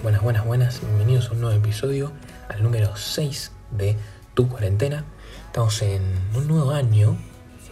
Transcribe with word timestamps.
Buenas, 0.00 0.22
buenas, 0.22 0.46
buenas, 0.46 0.80
bienvenidos 0.80 1.28
a 1.28 1.32
un 1.32 1.40
nuevo 1.40 1.56
episodio, 1.58 2.12
al 2.48 2.62
número 2.62 2.94
6 2.94 3.50
de 3.72 3.96
Tu 4.34 4.48
Cuarentena. 4.48 5.04
Estamos 5.46 5.82
en 5.82 6.02
un 6.34 6.46
nuevo 6.46 6.70
año, 6.70 7.16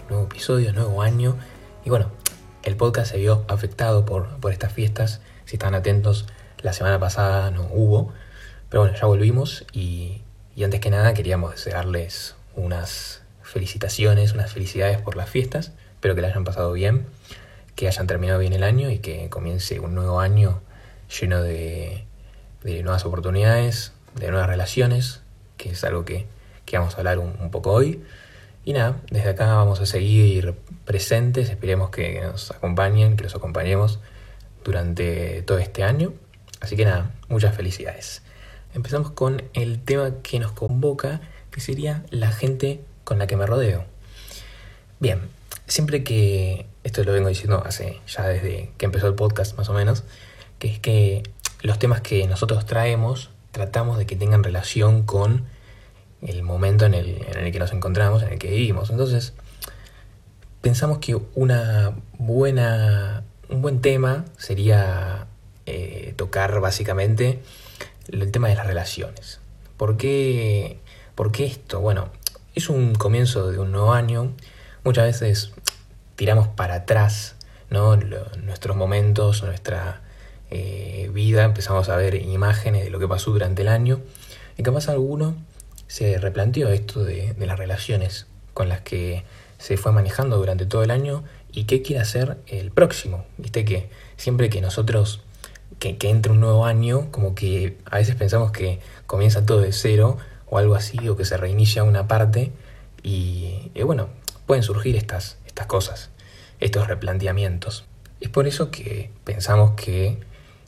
nuevo 0.08 0.24
episodio, 0.24 0.72
nuevo 0.72 1.02
año. 1.02 1.36
Y 1.84 1.90
bueno, 1.90 2.10
el 2.64 2.76
podcast 2.76 3.12
se 3.12 3.18
vio 3.18 3.44
afectado 3.46 4.04
por, 4.04 4.40
por 4.40 4.50
estas 4.50 4.72
fiestas. 4.72 5.20
Si 5.44 5.54
están 5.54 5.76
atentos, 5.76 6.26
la 6.60 6.72
semana 6.72 6.98
pasada 6.98 7.52
no 7.52 7.68
hubo. 7.72 8.12
Pero 8.70 8.82
bueno, 8.82 8.96
ya 8.98 9.06
volvimos 9.06 9.66
y, 9.72 10.22
y 10.56 10.64
antes 10.64 10.80
que 10.80 10.90
nada 10.90 11.14
queríamos 11.14 11.52
desearles 11.52 12.34
unas 12.56 13.22
felicitaciones, 13.42 14.32
unas 14.32 14.52
felicidades 14.52 14.98
por 15.00 15.14
las 15.14 15.30
fiestas. 15.30 15.72
Espero 15.94 16.16
que 16.16 16.22
la 16.22 16.28
hayan 16.28 16.44
pasado 16.44 16.72
bien, 16.72 17.06
que 17.80 17.88
hayan 17.88 18.06
terminado 18.06 18.38
bien 18.38 18.52
el 18.52 18.62
año 18.62 18.90
y 18.90 18.98
que 18.98 19.30
comience 19.30 19.80
un 19.80 19.94
nuevo 19.94 20.20
año 20.20 20.60
lleno 21.18 21.40
de, 21.40 22.04
nuevas 22.62 23.06
oportunidades, 23.06 23.94
de 24.16 24.30
nuevas 24.30 24.50
relaciones, 24.50 25.22
que 25.56 25.70
es 25.70 25.82
algo 25.82 26.04
que, 26.04 26.26
que 26.66 26.76
vamos 26.76 26.94
a 26.94 26.98
hablar 26.98 27.18
un, 27.18 27.34
un, 27.40 27.50
poco 27.50 27.72
hoy. 27.72 28.02
Y 28.66 28.74
nada, 28.74 29.00
desde 29.10 29.30
acá 29.30 29.54
vamos 29.54 29.80
a 29.80 29.86
seguir 29.86 30.56
presentes, 30.84 31.48
esperemos 31.48 31.88
que 31.88 32.20
nos 32.20 32.50
acompañen, 32.50 33.16
que 33.16 33.24
los 33.24 33.34
acompañemos 33.34 33.98
durante 34.62 35.40
todo 35.40 35.56
este 35.56 35.82
año. 35.82 36.12
Así 36.60 36.76
que 36.76 36.84
nada, 36.84 37.12
muchas 37.30 37.56
felicidades. 37.56 38.20
Empezamos 38.74 39.12
con 39.12 39.42
el 39.54 39.80
tema 39.82 40.16
que 40.22 40.38
nos 40.38 40.52
convoca, 40.52 41.22
que 41.50 41.62
sería 41.62 42.04
la 42.10 42.30
gente 42.30 42.82
con 43.04 43.18
la 43.18 43.26
que 43.26 43.38
me 43.38 43.46
rodeo. 43.46 43.86
Bien, 44.98 45.22
siempre 45.66 46.04
que, 46.04 46.66
esto 46.84 47.04
lo 47.04 47.12
vengo 47.12 47.28
diciendo 47.28 47.62
hace 47.64 48.00
ya 48.06 48.26
desde 48.26 48.72
que 48.78 48.86
empezó 48.86 49.06
el 49.06 49.14
podcast 49.14 49.56
más 49.56 49.68
o 49.68 49.72
menos, 49.72 50.04
que 50.58 50.68
es 50.68 50.78
que 50.78 51.22
los 51.62 51.78
temas 51.78 52.00
que 52.00 52.26
nosotros 52.26 52.66
traemos 52.66 53.30
tratamos 53.52 53.98
de 53.98 54.06
que 54.06 54.16
tengan 54.16 54.44
relación 54.44 55.02
con 55.02 55.44
el 56.22 56.42
momento 56.42 56.86
en 56.86 56.94
el, 56.94 57.52
que 57.52 57.58
nos 57.58 57.72
encontramos, 57.72 58.22
en 58.22 58.30
el 58.32 58.38
que 58.38 58.50
vivimos. 58.50 58.90
Entonces, 58.90 59.32
pensamos 60.60 60.98
que 60.98 61.18
una 61.34 61.94
buena, 62.18 63.24
un 63.48 63.62
buen 63.62 63.80
tema 63.80 64.24
sería 64.36 65.26
eh, 65.66 66.14
tocar 66.16 66.60
básicamente 66.60 67.42
el 68.08 68.30
tema 68.30 68.48
de 68.48 68.54
las 68.54 68.66
relaciones. 68.66 69.40
¿Por 69.76 69.96
qué, 69.96 70.78
¿Por 71.14 71.32
qué 71.32 71.46
esto? 71.46 71.80
Bueno, 71.80 72.10
es 72.54 72.68
un 72.68 72.94
comienzo 72.94 73.50
de 73.50 73.58
un 73.58 73.72
nuevo 73.72 73.92
año. 73.92 74.32
Muchas 74.84 75.04
veces 75.06 75.52
tiramos 76.20 76.48
para 76.48 76.74
atrás 76.74 77.34
nuestros 77.70 78.76
momentos, 78.76 79.42
nuestra 79.42 80.02
eh, 80.50 81.10
vida, 81.14 81.44
empezamos 81.44 81.88
a 81.88 81.96
ver 81.96 82.14
imágenes 82.14 82.84
de 82.84 82.90
lo 82.90 82.98
que 82.98 83.08
pasó 83.08 83.30
durante 83.30 83.62
el 83.62 83.68
año. 83.68 84.02
Y 84.58 84.62
capaz 84.62 84.90
alguno 84.90 85.34
se 85.86 86.18
replanteó 86.18 86.68
esto 86.68 87.04
de, 87.04 87.34
las 87.38 87.58
relaciones 87.58 88.26
con 88.52 88.68
las 88.68 88.82
que 88.82 89.24
se 89.56 89.78
fue 89.78 89.92
manejando 89.92 90.36
durante 90.36 90.66
todo 90.66 90.82
el 90.82 90.90
año 90.90 91.24
y 91.52 91.64
qué 91.64 91.80
quiere 91.80 92.02
hacer 92.02 92.36
el 92.48 92.70
próximo. 92.70 93.24
Viste 93.38 93.64
que 93.64 93.88
siempre 94.18 94.50
que 94.50 94.60
nosotros, 94.60 95.22
que, 95.78 95.96
que 95.96 96.10
entre 96.10 96.32
un 96.32 96.40
nuevo 96.40 96.66
año, 96.66 97.10
como 97.12 97.34
que 97.34 97.78
a 97.86 97.96
veces 97.96 98.14
pensamos 98.14 98.52
que 98.52 98.80
comienza 99.06 99.46
todo 99.46 99.62
de 99.62 99.72
cero 99.72 100.18
o 100.50 100.58
algo 100.58 100.74
así, 100.74 101.08
o 101.08 101.16
que 101.16 101.24
se 101.24 101.38
reinicia 101.38 101.82
una 101.82 102.08
parte, 102.08 102.52
y, 103.02 103.70
y 103.74 103.82
bueno, 103.84 104.10
pueden 104.44 104.62
surgir 104.64 104.96
estas, 104.96 105.38
cosas, 105.66 106.10
estos 106.60 106.88
replanteamientos. 106.88 107.86
Es 108.20 108.28
por 108.28 108.46
eso 108.46 108.70
que 108.70 109.10
pensamos 109.24 109.72
que 109.72 110.18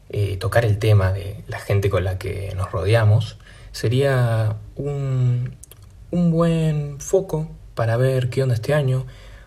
eh, 0.08 0.36
tocar 0.36 0.64
el 0.64 0.78
tema 0.78 1.12
de 1.12 1.42
la 1.48 1.58
gente 1.58 1.90
con 1.90 2.04
la 2.04 2.18
que 2.18 2.52
nos 2.56 2.70
rodeamos 2.70 3.38
sería 3.72 4.56
un, 4.76 5.56
un 6.10 6.30
buen 6.30 7.00
foco 7.00 7.50
para 7.74 7.96
ver 7.96 8.28
qué 8.28 8.42
onda 8.42 8.54
este 8.54 8.74
año, 8.74 9.06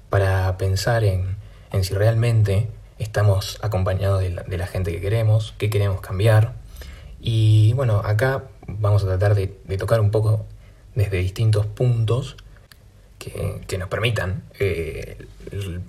para 0.10 0.58
pensar 0.58 1.04
en, 1.04 1.38
en 1.72 1.84
si 1.84 1.94
realmente 1.94 2.68
estamos 2.98 3.60
acompañados 3.62 4.22
de 4.22 4.58
la, 4.58 4.68
gente 4.68 4.92
que 4.92 5.02
queremos, 5.02 5.54
qué 5.58 5.70
queremos 5.70 6.02
cambiar. 6.02 6.54
Y 7.20 7.74
bueno, 7.74 8.00
acá 8.00 8.46
vamos 8.68 9.04
a 9.04 9.08
tratar 9.08 9.36
de, 9.36 9.48
tocar 9.78 10.00
un 10.00 10.12
poco 10.12 10.46
desde 10.96 11.18
distintos 11.18 11.66
puntos 11.66 12.38
que, 13.20 13.62
que 13.68 13.78
nos 13.78 13.90
permitan 13.90 14.44
eh, 14.60 15.26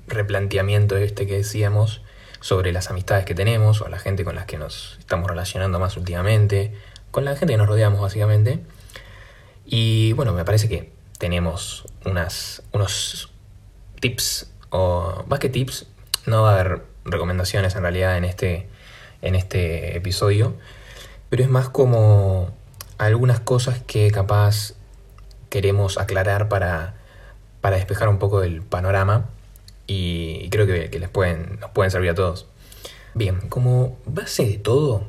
replanteamiento 0.06 0.96
este 0.96 1.26
que 1.26 1.36
decíamos 1.36 2.02
sobre 2.40 2.72
las 2.72 2.90
amistades 2.90 3.24
que 3.24 3.34
tenemos 3.34 3.80
o 3.80 3.88
la 3.88 3.98
gente 3.98 4.24
con 4.24 4.34
las 4.34 4.46
que 4.46 4.58
nos 4.58 4.96
estamos 4.98 5.28
relacionando 5.28 5.80
más 5.80 5.96
últimamente, 5.96 6.72
con 7.10 7.24
la 7.24 7.34
gente 7.36 7.54
que 7.54 7.58
nos 7.58 7.66
rodeamos 7.66 8.00
básicamente. 8.00 8.60
Y 9.64 10.12
bueno, 10.12 10.32
me 10.32 10.44
parece 10.44 10.68
que 10.68 10.92
tenemos 11.18 11.86
unas, 12.04 12.62
unos 12.72 13.30
tips, 14.00 14.50
o 14.70 15.24
más 15.26 15.38
que 15.40 15.48
tips, 15.48 15.86
no 16.26 16.42
va 16.42 16.50
a 16.50 16.60
haber 16.60 16.82
recomendaciones 17.04 17.74
en 17.74 17.82
realidad 17.82 18.16
en 18.16 18.24
este, 18.24 18.68
en 19.22 19.34
este 19.34 19.96
episodio, 19.96 20.54
pero 21.30 21.42
es 21.42 21.48
más 21.48 21.68
como 21.68 22.54
algunas 22.98 23.40
cosas 23.40 23.80
que 23.86 24.10
capaz 24.10 24.74
queremos 25.50 25.98
aclarar 25.98 26.48
para, 26.48 26.94
para 27.60 27.76
despejar 27.76 28.08
un 28.08 28.18
poco 28.18 28.42
el 28.42 28.62
panorama 28.62 29.26
y 29.86 30.48
creo 30.50 30.66
que, 30.66 30.98
les 30.98 31.08
pueden, 31.08 31.58
nos 31.60 31.70
pueden 31.70 31.90
servir 31.90 32.10
a 32.10 32.14
todos. 32.14 32.46
Bien, 33.14 33.40
como 33.48 33.96
base 34.04 34.44
de 34.44 34.58
todo, 34.58 35.04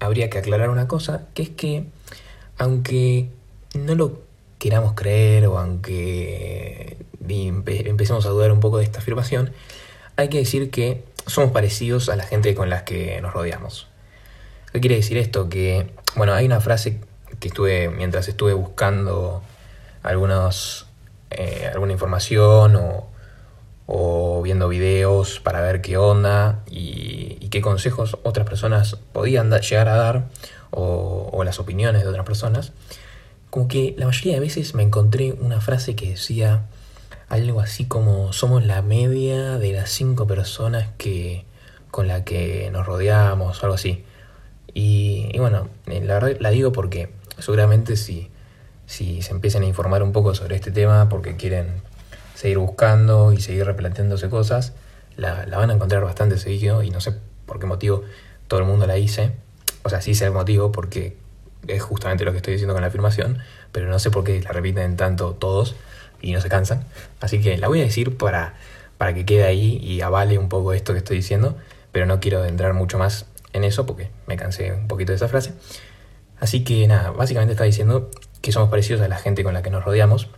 habría 0.00 0.30
que 0.30 0.38
aclarar 0.38 0.70
una 0.70 0.88
cosa, 0.88 1.26
que 1.34 1.42
es 1.42 1.50
que 1.50 1.84
aunque 2.58 3.28
no 3.74 3.94
lo 3.94 4.20
queramos 4.58 4.94
creer 4.94 5.46
o 5.46 5.58
aunque 5.58 6.96
empe 7.28 7.88
empecemos 7.88 8.26
a 8.26 8.30
dudar 8.30 8.52
un 8.52 8.60
poco 8.60 8.78
de 8.78 8.84
esta 8.84 8.98
afirmación, 8.98 9.52
hay 10.16 10.28
que 10.28 10.38
decir 10.38 10.70
que 10.70 11.04
somos 11.26 11.52
parecidos 11.52 12.08
a 12.08 12.16
la 12.16 12.24
gente 12.24 12.54
con 12.54 12.68
las 12.68 12.82
que 12.82 13.20
nos 13.20 13.32
rodeamos. 13.32 13.88
¿Qué 14.72 14.80
quiere 14.80 14.96
decir 14.96 15.18
esto? 15.18 15.48
Que, 15.48 15.90
bueno, 16.16 16.32
hay 16.32 16.46
una 16.46 16.60
frase 16.60 17.00
que 17.38 17.48
estuve, 17.48 17.88
mientras 17.88 18.28
estuve 18.28 18.54
buscando 18.54 19.42
algunos, 20.02 20.86
eh, 21.30 21.70
alguna 21.72 21.92
información 21.92 22.76
o, 22.76 23.11
o, 23.86 24.42
viendo 24.42 24.68
videos 24.68 25.40
para 25.40 25.60
ver 25.60 25.80
qué 25.80 25.96
onda 25.96 26.62
y, 26.70 27.48
qué 27.50 27.60
consejos 27.60 28.16
otras 28.22 28.46
personas 28.46 28.96
podían 29.12 29.50
llegar 29.50 29.88
a 29.88 29.96
dar 29.96 30.24
o, 30.70 31.42
las 31.44 31.58
opiniones 31.58 32.02
de 32.02 32.08
otras 32.08 32.24
personas, 32.24 32.72
como 33.50 33.68
que 33.68 33.94
la 33.98 34.06
mayoría 34.06 34.34
de 34.34 34.40
veces 34.40 34.74
me 34.74 34.82
encontré 34.82 35.32
una 35.32 35.60
frase 35.60 35.94
que 35.94 36.10
decía 36.10 36.62
algo 37.28 37.60
así 37.60 37.84
como 37.84 38.32
somos 38.32 38.64
la 38.64 38.80
media 38.80 39.58
de 39.58 39.72
las 39.72 39.90
cinco 39.90 40.26
personas 40.26 40.88
que 40.96 41.44
con 41.90 42.08
la 42.08 42.24
que 42.24 42.70
nos 42.72 42.86
rodeamos, 42.86 43.62
algo 43.62 43.74
así. 43.74 44.04
Y, 44.72 45.28
y 45.32 45.38
bueno, 45.38 45.68
la 45.86 46.14
verdad 46.14 46.36
la 46.40 46.50
digo 46.50 46.72
porque 46.72 47.10
seguramente 47.38 47.96
si, 47.96 48.30
si 48.86 49.22
se 49.22 49.32
empiezan 49.32 49.62
a 49.62 49.66
informar 49.66 50.02
un 50.02 50.12
poco 50.12 50.34
sobre 50.34 50.56
este 50.56 50.70
tema 50.70 51.08
porque 51.08 51.36
quieren 51.36 51.82
seguir 52.42 52.58
buscando 52.58 53.32
y 53.32 53.40
seguir 53.40 53.64
replanteándose 53.64 54.28
cosas, 54.28 54.72
la, 55.16 55.46
van 55.46 55.70
a 55.70 55.74
encontrar 55.74 56.02
bastante 56.02 56.38
seguido 56.38 56.82
y 56.82 56.90
no 56.90 57.00
sé 57.00 57.14
por 57.46 57.60
qué 57.60 57.66
motivo 57.66 58.02
todo 58.48 58.58
el 58.58 58.66
mundo 58.66 58.84
la 58.84 58.94
dice. 58.94 59.30
O 59.84 59.88
sea, 59.88 60.00
sí 60.00 60.16
sé 60.16 60.24
el 60.24 60.32
motivo 60.32 60.72
porque 60.72 61.16
es 61.68 61.80
justamente 61.80 62.24
lo 62.24 62.32
que 62.32 62.38
estoy 62.38 62.54
diciendo 62.54 62.74
con 62.74 62.82
la 62.82 62.88
afirmación, 62.88 63.38
pero 63.70 63.88
no 63.88 64.00
sé 64.00 64.10
por 64.10 64.24
qué 64.24 64.42
la 64.42 64.50
repiten 64.50 64.96
tanto 64.96 65.34
todos 65.34 65.76
y 66.20 66.32
no 66.32 66.40
se 66.40 66.48
cansan. 66.48 66.84
Así 67.20 67.40
que 67.40 67.56
la 67.58 67.68
voy 67.68 67.80
a 67.80 67.84
decir 67.84 68.16
para, 68.16 68.54
para 68.98 69.14
que 69.14 69.24
quede 69.24 69.44
ahí 69.44 69.78
y 69.80 70.00
avale 70.00 70.36
un 70.36 70.48
poco 70.48 70.72
esto 70.72 70.94
que 70.94 70.98
estoy 70.98 71.18
diciendo, 71.18 71.56
pero 71.92 72.06
no 72.06 72.18
quiero 72.18 72.44
entrar 72.44 72.74
mucho 72.74 72.98
más 72.98 73.26
en 73.52 73.62
eso 73.62 73.86
porque 73.86 74.10
me 74.26 74.34
cansé 74.34 74.72
un 74.72 74.88
poquito 74.88 75.12
de 75.12 75.16
esa 75.16 75.28
frase. 75.28 75.52
Así 76.40 76.64
que 76.64 76.88
nada, 76.88 77.12
básicamente 77.12 77.52
está 77.52 77.62
diciendo 77.62 78.10
que 78.40 78.50
somos 78.50 78.68
parecidos 78.68 79.00
a 79.02 79.06
la 79.06 79.18
gente 79.18 79.44
con 79.44 79.54
la 79.54 79.62
que 79.62 79.70
nos 79.70 79.84
rodeamos. 79.84 80.28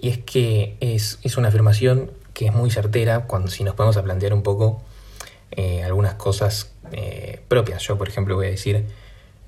Y 0.00 0.10
es 0.10 0.18
que 0.18 0.76
es, 0.80 1.18
es 1.22 1.36
una 1.36 1.48
afirmación 1.48 2.10
que 2.38 2.46
es 2.46 2.54
muy 2.54 2.70
certera 2.70 3.26
cuando 3.26 3.50
si 3.50 3.64
nos 3.64 3.74
podemos 3.74 3.96
a 3.96 4.02
plantear 4.04 4.32
un 4.32 4.42
poco 4.42 4.80
eh, 5.50 5.82
algunas 5.82 6.14
cosas 6.14 6.70
eh, 6.92 7.40
propias. 7.48 7.82
Yo, 7.82 7.98
por 7.98 8.08
ejemplo, 8.08 8.36
voy 8.36 8.46
a 8.46 8.50
decir 8.50 8.84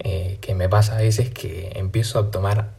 eh, 0.00 0.38
que 0.40 0.56
me 0.56 0.68
pasa 0.68 0.96
a 0.96 1.00
veces 1.00 1.30
que 1.30 1.70
empiezo 1.76 2.18
a 2.18 2.30
tomar 2.32 2.70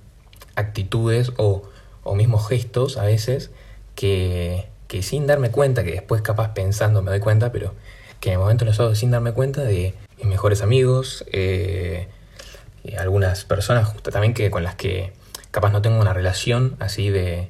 actitudes 0.56 1.31
o, 1.38 1.63
o 2.03 2.15
mismos 2.15 2.47
gestos 2.50 2.97
a 2.97 3.03
veces 3.03 3.51
que, 3.95 4.68
que, 4.88 5.01
sin 5.01 5.27
darme 5.27 5.50
cuenta, 5.50 5.83
que 5.85 5.91
después 5.91 6.21
capaz 6.21 6.53
pensando 6.53 7.01
me 7.01 7.12
doy 7.12 7.21
cuenta, 7.21 7.53
pero 7.53 7.73
que 8.19 8.29
en 8.29 8.33
el 8.33 8.39
momento 8.39 8.65
los 8.65 8.79
hago 8.81 8.95
sin 8.95 9.12
darme 9.12 9.31
cuenta 9.31 9.62
de 9.62 9.94
mis 10.18 10.25
mejores 10.25 10.62
amigos, 10.62 11.23
algunas 12.97 13.45
personas 13.45 13.88
justo 13.88 14.12
también 14.12 14.33
que 14.33 14.51
con 14.51 14.63
las 14.63 14.75
que 14.75 15.13
capaz 15.51 15.71
no 15.71 15.81
tengo 15.81 16.01
una 16.01 16.13
relación 16.13 16.75
así 16.79 17.09
de 17.09 17.50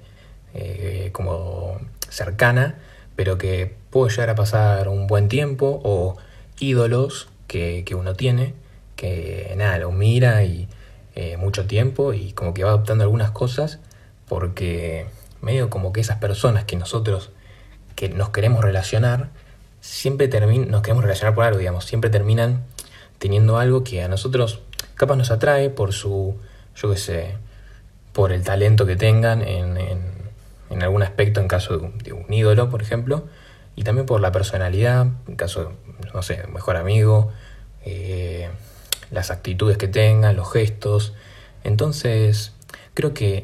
eh, 0.54 1.10
como 1.12 1.80
cercana, 2.10 2.80
pero 3.16 3.38
que 3.38 3.76
puedo 3.90 4.08
llegar 4.10 4.30
a 4.30 4.36
pasar 4.36 4.88
un 4.88 5.08
buen 5.08 5.28
tiempo 5.28 5.82
o 5.84 6.18
ídolos 6.60 7.30
que, 7.48 7.86
uno 7.96 8.16
tiene, 8.16 8.54
que 8.96 9.54
nada, 9.58 9.78
lo 9.78 9.92
mira 9.92 10.44
y 10.44 10.68
eh, 11.16 11.38
mucho 11.38 11.66
tiempo 11.66 12.14
y 12.14 12.34
como 12.34 12.54
que 12.54 12.64
va 12.64 12.70
adoptando 12.70 13.04
algunas 13.04 13.32
cosas 13.32 13.80
porque 14.28 15.08
medio 15.42 15.70
como 15.70 15.92
que 15.92 16.00
esas 16.00 16.18
personas 16.18 16.64
que 16.64 16.78
nosotros 16.78 17.32
que 17.96 18.10
nos 18.10 18.30
queremos 18.30 18.64
relacionar, 18.64 19.30
siempre 19.82 20.28
terminan, 20.28 20.70
nos 20.72 20.82
queremos 20.82 21.04
relacionar 21.04 21.36
por 21.36 21.44
algo, 21.44 21.60
digamos, 21.60 21.86
siempre 21.86 22.10
terminan 22.10 22.64
teniendo 23.20 23.58
algo 23.58 23.84
que 23.84 24.02
a 24.02 24.08
nosotros 24.08 24.62
capaz 24.96 25.16
nos 25.16 25.32
atrae 25.32 25.70
por 25.70 25.94
su, 25.94 26.36
yo 26.76 26.92
qué 26.92 26.98
sé, 26.98 27.36
por 28.14 28.32
el 28.32 28.44
talento 28.44 28.86
que 28.86 28.96
tengan 28.96 29.42
en, 29.42 29.78
en, 29.78 30.11
algún 30.82 31.04
aspecto, 31.04 31.42
en 31.42 31.48
caso 31.48 31.78
de 32.04 32.14
un, 32.14 32.34
ídolo, 32.34 32.70
por 32.70 32.82
ejemplo, 32.82 33.28
y 33.76 33.84
también 33.84 34.06
por 34.06 34.22
la 34.22 34.32
personalidad, 34.32 35.08
en 35.28 35.36
caso, 35.36 35.74
no 36.14 36.22
sé, 36.22 36.46
mejor 36.48 36.78
amigo, 36.78 37.32
eh, 37.86 38.50
las 39.12 39.32
actitudes 39.32 39.78
que 39.78 39.88
tengan, 39.88 40.36
los 40.36 40.52
gestos. 40.52 41.14
Entonces, 41.64 42.54
creo 42.94 43.14
que 43.14 43.42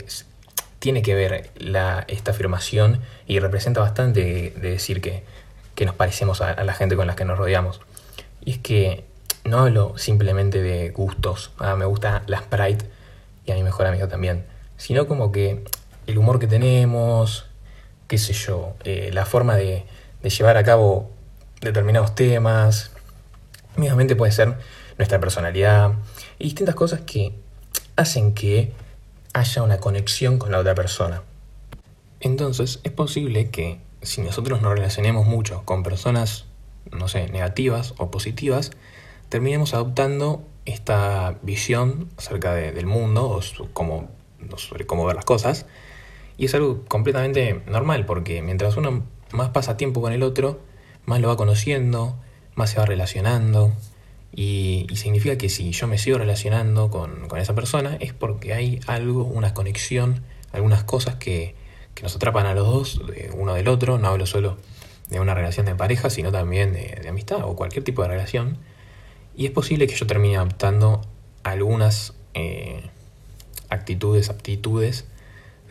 tiene 0.79 1.01
que 1.01 1.15
ver 1.15 1.49
la, 1.57 2.05
esta 2.07 2.31
afirmación 2.31 3.01
y 3.27 3.39
representa 3.39 3.81
bastante 3.81 4.53
de 4.55 4.69
decir 4.69 5.01
que, 5.01 5.23
nos 5.85 5.95
parecemos 5.95 6.41
a, 6.41 6.63
la 6.63 6.73
gente 6.73 6.95
con 6.95 7.05
la 7.07 7.15
que 7.15 7.25
nos 7.25 7.37
rodeamos. 7.37 7.81
Y 8.43 8.51
es 8.51 8.57
que 8.57 9.05
no 9.43 9.59
hablo 9.59 9.97
simplemente 9.97 10.61
de 10.61 10.89
gustos, 10.89 11.51
ah, 11.59 11.75
me 11.75 11.85
gusta 11.85 12.23
la 12.25 12.39
Sprite 12.39 12.85
y 13.45 13.51
a 13.51 13.55
mi 13.55 13.63
mejor 13.63 13.85
amigo 13.85 14.07
también, 14.07 14.45
sino 14.77 15.07
como 15.07 15.31
que 15.31 15.63
el 16.07 16.17
humor 16.17 16.39
que 16.39 16.47
tenemos, 16.47 17.45
qué 18.07 18.17
sé 18.17 18.33
yo, 18.33 18.73
eh, 18.83 19.11
la 19.13 19.25
forma 19.25 19.55
de, 19.55 19.85
llevar 20.23 20.57
a 20.57 20.63
cabo 20.63 21.09
determinados 21.61 22.13
temas, 22.13 22.91
mismamente 23.77 24.15
puede 24.15 24.33
ser 24.33 24.57
nuestra 24.97 25.19
personalidad 25.21 25.93
y 26.37 26.45
distintas 26.45 26.75
cosas 26.75 27.01
que 27.01 27.33
hacen 27.95 28.33
que 28.33 28.73
haya 29.33 29.63
una 29.63 29.79
conexión 29.79 30.37
con 30.37 30.51
la 30.51 30.59
otra 30.59 30.75
persona. 30.75 31.23
Entonces 32.19 32.81
es 32.83 32.91
posible 32.91 33.51
que 33.51 33.79
si 34.01 34.21
nosotros 34.21 34.61
nos 34.61 34.73
relacionemos 34.73 35.27
mucho 35.27 35.63
con 35.63 35.83
personas, 35.83 36.45
no 36.91 37.07
sé, 37.07 37.29
negativas 37.29 37.93
o 37.97 38.11
positivas, 38.11 38.71
terminemos 39.29 39.73
adoptando 39.73 40.43
esta 40.65 41.37
visión 41.41 42.09
acerca 42.17 42.53
del 42.53 42.85
mundo 42.85 43.29
o 43.29 43.41
cómo, 43.71 44.09
sobre 44.57 44.85
cómo 44.85 45.05
ver 45.05 45.15
las 45.15 45.25
cosas. 45.25 45.65
Y 46.37 46.45
es 46.45 46.55
algo 46.55 46.85
completamente 46.87 47.61
normal 47.67 48.05
porque 48.05 48.41
mientras 48.41 48.77
uno 48.77 49.03
más 49.31 49.49
pasa 49.49 49.77
tiempo 49.77 50.01
con 50.01 50.13
el 50.13 50.23
otro, 50.23 50.59
más 51.05 51.19
lo 51.19 51.27
va 51.27 51.37
conociendo, 51.37 52.15
más 52.55 52.69
se 52.71 52.79
va 52.79 52.85
relacionando, 52.85 53.73
y, 54.39 54.85
significa 54.93 55.37
que 55.37 55.49
si 55.49 55.71
yo 55.71 55.87
me 55.87 55.97
sigo 55.97 56.19
relacionando 56.19 56.91
con, 56.91 57.27
esa 57.37 57.55
persona 57.55 57.97
es 57.99 58.13
porque 58.13 58.53
hay 58.53 58.79
algo, 58.85 59.23
una 59.23 59.53
conexión, 59.53 60.21
algunas 60.51 60.83
cosas 60.83 61.15
que, 61.15 61.55
nos 62.03 62.15
atrapan 62.15 62.45
a 62.45 62.53
los 62.53 62.67
dos, 62.67 63.01
uno 63.33 63.55
del 63.55 63.67
otro. 63.67 63.97
No 63.97 64.09
hablo 64.09 64.27
solo 64.27 64.57
de 65.09 65.19
una 65.19 65.33
relación 65.33 65.65
de 65.65 65.73
pareja, 65.73 66.11
sino 66.11 66.31
también 66.31 66.71
de, 66.71 67.03
amistad 67.09 67.43
o 67.43 67.55
cualquier 67.55 67.83
tipo 67.83 68.03
de 68.03 68.09
relación. 68.09 68.59
Y 69.35 69.47
es 69.47 69.51
posible 69.51 69.87
que 69.87 69.95
yo 69.95 70.05
termine 70.05 70.37
adoptando 70.37 71.01
algunas 71.41 72.13
eh, 72.35 72.83
actitudes, 73.69 74.29
aptitudes 74.29 75.05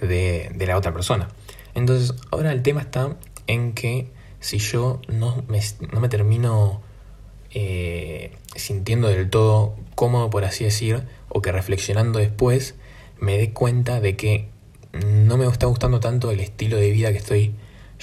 de, 0.01 0.51
de 0.55 0.67
la 0.67 0.77
otra 0.77 0.93
persona. 0.93 1.29
Entonces, 1.75 2.15
ahora 2.31 2.53
el 2.53 2.63
tema 2.63 2.81
está 2.81 3.17
en 3.47 3.73
que 3.73 4.11
si 4.41 4.59
yo 4.59 5.01
no 5.09 5.45
me, 5.49 5.61
no 5.93 6.01
me 6.01 6.09
termino 6.09 6.81
eh, 7.51 8.37
sintiendo 8.55 9.09
del 9.09 9.29
todo 9.31 9.77
cómodo, 9.95 10.31
por 10.31 10.45
así 10.45 10.65
decir, 10.65 11.03
o 11.29 11.43
que 11.43 11.53
reflexionando 11.53 12.19
después 12.19 12.75
me 13.19 13.39
dé 13.39 13.53
cuenta 13.53 14.01
de 14.01 14.17
que 14.17 14.49
no 14.93 15.37
me 15.37 15.47
está 15.47 15.67
gustando 15.67 16.01
tanto 16.01 16.31
el 16.31 16.41
estilo 16.41 16.77
de 16.77 16.91
vida 16.91 17.13
que 17.13 17.19
estoy 17.19 17.55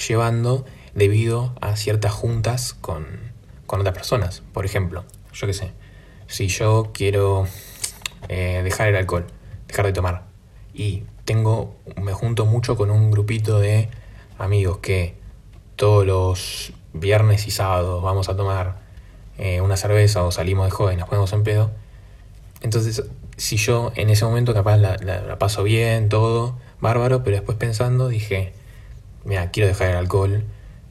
llevando 0.08 0.66
debido 0.94 1.56
a 1.62 1.76
ciertas 1.76 2.12
juntas 2.12 2.74
con, 2.74 3.06
con 3.66 3.80
otras 3.80 3.96
personas. 3.96 4.44
Por 4.54 4.66
ejemplo, 4.66 5.06
yo 5.34 5.48
qué 5.48 5.54
sé, 5.54 5.72
si 6.28 6.48
yo 6.48 6.92
quiero 6.94 7.48
eh, 8.28 8.62
dejar 8.64 8.90
el 8.90 8.96
alcohol, 8.96 9.26
dejar 9.68 9.86
de 9.86 9.94
tomar, 9.94 10.26
y 10.74 11.04
tengo, 11.26 11.76
me 12.02 12.14
junto 12.14 12.46
mucho 12.46 12.76
con 12.76 12.92
un 12.92 13.12
grupito 13.12 13.60
de 13.60 13.90
amigos 14.38 14.80
que 14.80 15.16
todos 15.76 16.06
los 16.06 16.74
viernes 16.94 17.48
y 17.48 17.52
sábados 17.52 18.04
vamos 18.04 18.30
a 18.30 18.36
tomar 18.36 18.82
eh, 19.38 19.62
una 19.62 19.78
cerveza 19.78 20.24
o 20.24 20.32
salimos 20.32 20.66
de 20.66 20.72
joven, 20.72 21.00
nos 21.00 21.10
ponemos 21.10 21.34
en 21.34 21.44
pedo. 21.44 21.72
Entonces, 22.62 23.04
si 23.38 23.58
yo 23.58 23.92
en 23.96 24.10
ese 24.10 24.26
momento 24.26 24.54
capaz 24.54 24.78
la, 24.78 25.38
paso 25.40 25.64
bien, 25.64 26.10
todo, 26.10 26.58
bárbaro, 26.80 27.24
pero 27.24 27.38
después 27.38 27.58
pensando 27.58 28.08
dije, 28.08 28.54
mira, 29.26 29.52
quiero 29.52 29.68
dejar 29.68 29.90
el 29.90 29.98
alcohol. 29.98 30.44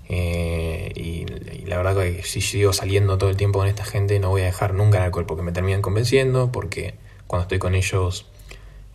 Eh, 0.09 0.93
y, 0.95 1.27
la 1.67 1.77
verdad 1.79 1.97
que 1.97 2.23
si 2.25 2.43
sigo 2.43 2.73
saliendo 2.75 3.17
todo 3.17 3.31
el 3.31 3.37
tiempo 3.37 3.61
con 3.61 3.69
esta 3.69 3.85
gente 3.85 4.19
no 4.19 4.29
voy 4.29 4.43
a 4.43 4.45
dejar 4.45 4.75
nunca 4.75 4.99
el 4.99 5.05
alcohol 5.05 5.25
porque 5.25 5.43
me 5.43 5.53
terminan 5.53 5.81
convenciendo, 5.81 6.53
porque 6.53 6.95
cuando 7.27 7.45
estoy 7.45 7.59
con 7.59 7.75
ellos 7.75 8.27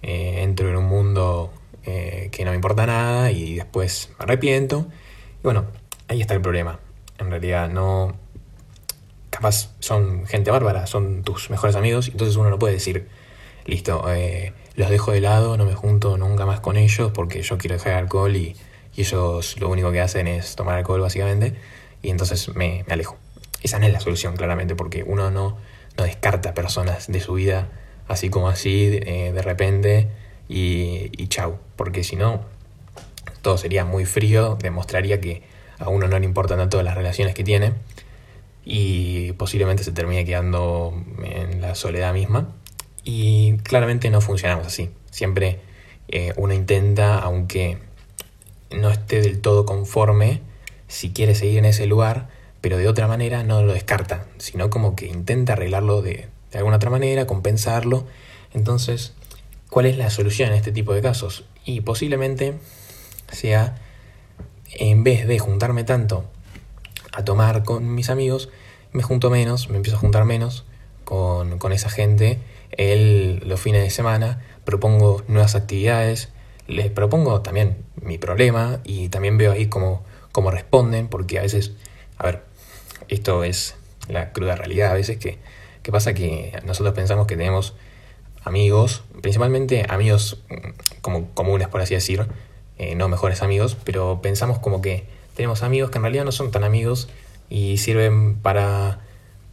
eh, 0.01 0.41
entro 0.44 0.69
en 0.69 0.77
un 0.77 0.85
mundo 0.85 1.53
que 1.83 2.44
no 2.44 2.49
me 2.51 2.55
importa 2.57 2.85
nada 2.85 3.31
y 3.31 3.55
después 3.55 4.09
me 4.19 4.25
arrepiento. 4.25 4.88
Y 5.39 5.44
bueno, 5.44 5.67
ahí 6.09 6.19
está 6.19 6.33
el 6.33 6.41
problema. 6.41 6.81
En 7.17 7.29
realidad 7.29 7.69
no, 7.69 8.13
capaz 9.38 9.69
son 9.79 10.25
gente 10.25 10.49
bárbara, 10.49 10.88
son 10.88 11.21
tus 11.21 11.51
mejores 11.51 11.75
amigos, 11.75 12.09
entonces 12.09 12.35
uno 12.38 12.49
no 12.49 12.57
puede 12.57 12.73
decir, 12.73 13.07
listo, 13.65 14.03
eh, 14.09 14.53
los 14.75 14.89
dejo 14.89 15.11
de 15.11 15.21
lado, 15.21 15.57
no 15.57 15.65
me 15.65 15.75
junto 15.75 16.17
nunca 16.17 16.47
más 16.47 16.59
con 16.59 16.75
ellos 16.75 17.11
porque 17.13 17.43
yo 17.43 17.59
quiero 17.59 17.75
dejar 17.75 17.93
alcohol 17.93 18.35
y, 18.35 18.55
ellos 18.95 19.59
lo 19.59 19.69
único 19.69 19.91
que 19.91 20.01
hacen 20.01 20.25
es 20.25 20.55
tomar 20.55 20.75
alcohol 20.75 21.01
básicamente, 21.01 21.53
y 22.01 22.09
entonces 22.09 22.55
me, 22.55 22.83
alejo. 22.89 23.15
Esa 23.61 23.77
no 23.77 23.85
es 23.85 23.93
la 23.93 24.00
solución, 24.00 24.35
claramente, 24.35 24.75
porque 24.75 25.03
uno 25.03 25.29
no, 25.29 25.55
no 25.95 26.03
descarta 26.03 26.55
personas 26.55 27.05
de 27.05 27.21
su 27.21 27.33
vida 27.33 27.69
así 28.07 28.30
como 28.30 28.50
así, 28.50 29.00
eh, 29.04 29.31
de 29.33 29.42
repente, 29.42 30.07
y, 30.50 31.12
y 31.12 31.27
chau, 31.27 31.58
porque 31.75 32.03
si 32.03 32.15
no, 32.15 32.41
todo 33.41 33.58
sería 33.58 33.86
muy 33.86 34.05
frío, 34.05 34.58
demostraría 34.62 35.22
que 35.22 35.43
a 35.79 35.89
uno 35.89 36.08
no 36.08 36.20
le 36.20 36.25
importan 36.25 36.58
tanto 36.58 36.81
las 36.84 36.96
relaciones 36.96 37.36
que 37.36 37.43
tiene 37.43 37.74
y 38.65 39.31
posiblemente 39.34 39.84
se 39.84 39.93
termine 39.93 40.25
quedando 40.25 40.93
en 41.24 41.62
la 41.62 41.75
soledad 41.75 42.13
misma. 42.13 42.50
Y 43.03 43.55
claramente 43.60 44.10
no 44.10 44.20
funcionamos 44.20 44.67
así. 44.67 44.89
Siempre 45.10 45.62
eh, 46.10 46.34
uno 46.36 46.53
intenta, 46.53 47.20
aunque 47.20 47.77
no 48.70 48.89
esté 48.89 49.22
del 49.22 49.39
todo 49.39 49.65
conforme, 49.65 50.41
si 50.89 51.12
quiere 51.12 51.36
seguir 51.36 51.60
en 51.60 51.65
ese 51.65 51.86
lugar, 51.86 52.27
pero 52.60 52.77
de 52.77 52.89
otra 52.89 53.08
manera 53.08 53.43
no 53.43 53.63
lo 53.63 53.72
descarta, 53.72 54.25
sino 54.38 54.70
como 54.70 54.98
que 54.98 55.05
intenta 55.05 55.53
arreglarlo 55.53 56.01
de, 56.01 56.27
de 56.51 56.58
alguna 56.58 56.77
otra 56.77 56.89
manera, 56.89 57.27
compensarlo. 57.27 58.06
Entonces, 58.54 59.13
¿cuál 59.70 59.86
es 59.86 59.98
la 59.98 60.10
solución 60.10 60.50
en 60.50 60.56
este 60.56 60.72
tipo 60.72 60.94
de 60.94 61.01
casos? 61.01 61.46
Y 61.66 61.82
posiblemente 61.82 62.56
sea, 63.36 63.75
en 64.74 65.04
vez 65.04 65.27
de 65.27 65.39
juntarme 65.39 65.84
tanto 65.84 66.25
a 67.13 67.24
tomar 67.24 67.63
con 67.63 67.94
mis 67.94 68.10
amigos, 68.10 68.50
me 68.92 69.04
junto 69.04 69.30
menos, 69.30 69.70
me 69.70 69.77
empiezo 69.77 69.98
a 69.98 70.00
juntar 70.00 70.25
menos 70.25 70.66
con, 71.04 71.72
esa 71.72 71.89
gente. 71.89 72.39
Él 72.72 73.42
los 73.46 73.60
fines 73.60 73.82
de 73.82 73.89
semana 73.89 74.44
propongo 74.66 75.24
nuevas 75.27 75.56
actividades, 75.56 76.30
les 76.68 76.89
propongo 76.89 77.42
también 77.42 77.77
mi 78.01 78.18
problema 78.18 78.80
y 78.84 79.10
también 79.10 79.38
veo 79.38 79.51
ahí 79.51 79.68
cómo, 79.68 80.04
cómo 80.32 80.51
responden, 80.51 81.08
porque 81.08 81.39
a 81.39 81.42
veces, 81.42 81.74
a 82.18 82.25
ver, 82.25 82.44
esto 83.08 83.44
es 83.44 83.75
la 84.10 84.32
cruda 84.32 84.56
realidad, 84.56 84.92
a 84.92 84.96
veces 84.96 85.18
que, 85.18 85.39
que 85.88 85.91
pasa 85.94 86.13
que 86.13 86.51
nosotros 86.65 86.94
pensamos 86.94 87.27
que 87.27 87.38
tenemos 87.38 87.74
amigos, 88.44 89.06
principalmente 89.22 89.86
amigos 89.88 90.44
mm, 90.50 91.00
como 91.00 91.29
comunes, 91.34 91.70
por 91.70 91.79
así 91.79 91.94
decir, 91.94 92.27
eh, 92.77 92.96
no 92.96 93.08
mejores 93.08 93.41
amigos, 93.41 93.77
pero 93.86 94.22
pensamos 94.22 94.60
como 94.60 94.82
que 94.82 95.06
tenemos 95.34 95.63
amigos 95.63 95.89
que 95.89 96.00
en 96.00 96.01
realidad 96.01 96.25
no 96.25 96.34
son 96.34 96.51
tan 96.51 96.65
amigos 96.65 97.08
y 97.50 97.77
sirven 97.77 98.36
para, 98.36 99.00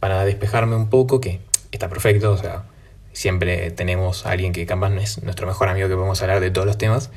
para 0.01 0.25
despejarme 0.25 0.75
un 0.75 0.89
poco, 0.89 1.21
que 1.21 1.39
está 1.71 1.87
perfecto, 1.87 2.33
o 2.33 2.37
sea, 2.37 2.65
siempre 3.13 3.71
tenemos 3.71 4.25
a 4.25 4.31
alguien 4.31 4.51
que 4.51 4.65
capaz 4.65 4.89
no 4.89 4.99
es 4.99 5.23
nuestro 5.23 5.47
mejor 5.47 5.69
amigo 5.69 5.87
que 5.87 5.95
podemos 5.95 6.21
hablar 6.21 6.41
de 6.41 6.51
todos 6.51 6.67
los 6.67 6.77
temas, 6.77 7.11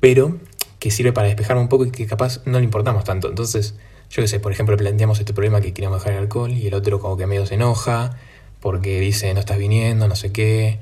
pero 0.00 0.36
que 0.80 0.90
sirve 0.90 1.12
para 1.12 1.28
despejarme 1.28 1.62
un 1.62 1.68
poco 1.68 1.84
y 1.84 1.92
que 1.92 2.08
capaz 2.08 2.40
no 2.44 2.58
le 2.58 2.64
importamos 2.64 3.04
tanto. 3.04 3.28
Entonces, 3.28 3.76
yo 4.10 4.20
qué 4.20 4.26
sé, 4.26 4.40
por 4.40 4.50
ejemplo, 4.50 4.76
planteamos 4.76 5.20
este 5.20 5.32
problema 5.32 5.60
que 5.60 5.72
queríamos 5.72 6.00
dejar 6.00 6.14
el 6.14 6.24
alcohol 6.24 6.50
y 6.50 6.66
el 6.66 6.74
otro 6.74 6.98
como 6.98 7.16
que 7.16 7.28
medio 7.28 7.46
se 7.46 7.54
enoja 7.54 8.16
porque 8.62 9.00
dice 9.00 9.34
no 9.34 9.40
estás 9.40 9.58
viniendo, 9.58 10.08
no 10.08 10.16
sé 10.16 10.32
qué, 10.32 10.78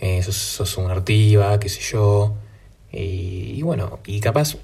eh, 0.00 0.22
sos, 0.22 0.36
sos 0.36 0.76
un 0.76 0.90
artiva, 0.90 1.58
qué 1.58 1.70
sé 1.70 1.80
yo. 1.80 2.34
Y, 2.92 3.62
bueno, 3.62 4.00
y 4.04 4.20
capaz 4.20 4.56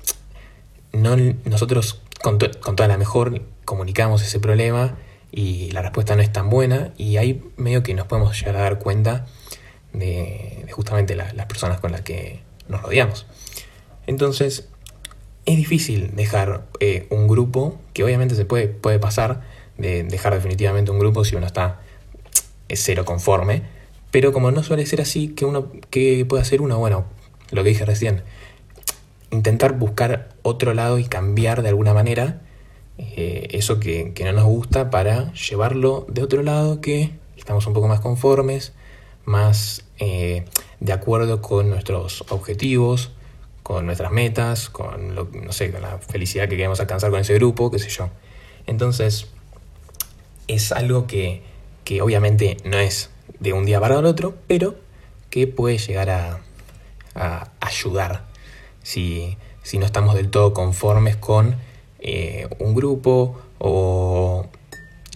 no, 0.93 1.17
nosotros 1.45 2.03
con, 2.23 2.39
toda 2.39 2.89
la 2.89 2.99
mejor 2.99 3.41
comunicamos 3.65 4.23
ese 4.23 4.41
problema 4.41 4.97
y 5.31 5.71
la 5.71 5.81
respuesta 5.81 6.17
no 6.17 6.23
es 6.23 6.33
tan 6.33 6.51
buena 6.51 6.93
y 6.99 7.19
ahí 7.19 7.43
medio 7.57 7.85
que 7.85 7.95
nos 7.95 8.09
podemos 8.09 8.37
llegar 8.37 8.57
a 8.57 8.61
dar 8.63 8.79
cuenta 8.81 9.27
de, 9.93 10.67
justamente 10.73 11.15
las 11.15 11.47
personas 11.47 11.81
con 11.81 11.93
las 11.93 12.01
que 12.01 12.41
nos 12.69 12.83
rodeamos. 12.83 13.27
Entonces, 14.09 14.69
es 15.45 15.57
difícil 15.57 16.17
dejar 16.17 16.67
eh, 16.81 17.07
un 17.11 17.29
grupo, 17.29 17.79
que 17.93 18.03
obviamente 18.03 18.35
se 18.35 18.45
puede, 18.45 18.67
puede 18.67 18.99
pasar 18.99 19.43
de 19.79 20.03
dejar 20.03 20.35
definitivamente 20.35 20.91
un 20.91 20.99
grupo 20.99 21.25
si 21.25 21.37
uno 21.37 21.47
está 21.47 21.81
cero 22.75 23.05
conforme, 23.05 23.63
pero 24.11 24.33
como 24.33 24.51
no 24.51 24.63
suele 24.63 24.87
ser 24.87 25.01
así, 25.01 25.29
que 25.29 25.45
uno 25.45 25.71
que 25.91 26.25
puede 26.25 26.43
hacer 26.43 26.63
uno, 26.63 26.79
bueno, 26.79 27.05
lo 27.51 27.63
que 27.63 27.71
dije 27.71 27.85
recién, 27.85 28.23
intentar 29.31 29.79
buscar 29.79 30.31
otro 30.43 30.75
lado 30.75 30.99
y 30.99 31.05
cambiar 31.05 31.63
de 31.63 31.69
alguna 31.69 31.95
manera 31.95 32.41
eh, 32.99 33.49
eso 33.51 33.79
que, 33.79 34.13
no 34.25 34.33
nos 34.33 34.45
gusta 34.45 34.91
para 34.91 35.33
llevarlo 35.35 36.07
de 36.09 36.23
otro 36.23 36.43
lado 36.43 36.81
que 36.81 37.13
estamos 37.37 37.67
un 37.67 37.75
poco 37.75 37.89
más 37.89 38.01
conformes, 38.01 38.73
más 39.25 39.85
eh, 39.99 40.45
de 40.81 40.93
acuerdo 40.93 41.43
con 41.43 41.69
nuestros 41.69 42.25
objetivos, 42.31 43.13
con 43.63 43.87
nuestras 43.87 44.13
metas, 44.13 44.71
con, 44.71 45.15
lo, 45.15 45.29
no 45.33 45.53
sé, 45.53 45.73
con 45.73 45.83
la 45.83 45.99
felicidad 45.99 46.49
que 46.49 46.57
queremos 46.57 46.81
alcanzar 46.81 47.11
con 47.11 47.21
ese 47.21 47.35
grupo, 47.35 47.71
qué 47.71 47.79
sé 47.79 47.91
yo. 47.91 48.09
Entonces, 48.67 49.27
es 50.49 50.73
algo 50.73 51.07
que, 51.07 51.43
que 51.87 52.03
obviamente 52.03 52.57
no 52.65 52.79
es 52.79 53.11
de 53.39 53.53
un 53.53 53.65
día 53.65 53.79
para 53.79 54.01
el 54.01 54.07
otro, 54.07 54.35
pero 54.49 54.75
que 55.31 55.47
puede 55.47 55.79
llegar 55.79 56.11
a, 56.11 56.41
ayudar 57.61 58.25
si, 58.83 59.39
si, 59.63 59.79
no 59.79 59.87
estamos 59.87 60.17
del 60.17 60.29
todo 60.29 60.53
conformes 60.53 61.17
con 61.17 61.57
eh, 62.01 62.49
un 62.59 62.75
grupo 62.75 63.41
o 63.59 64.47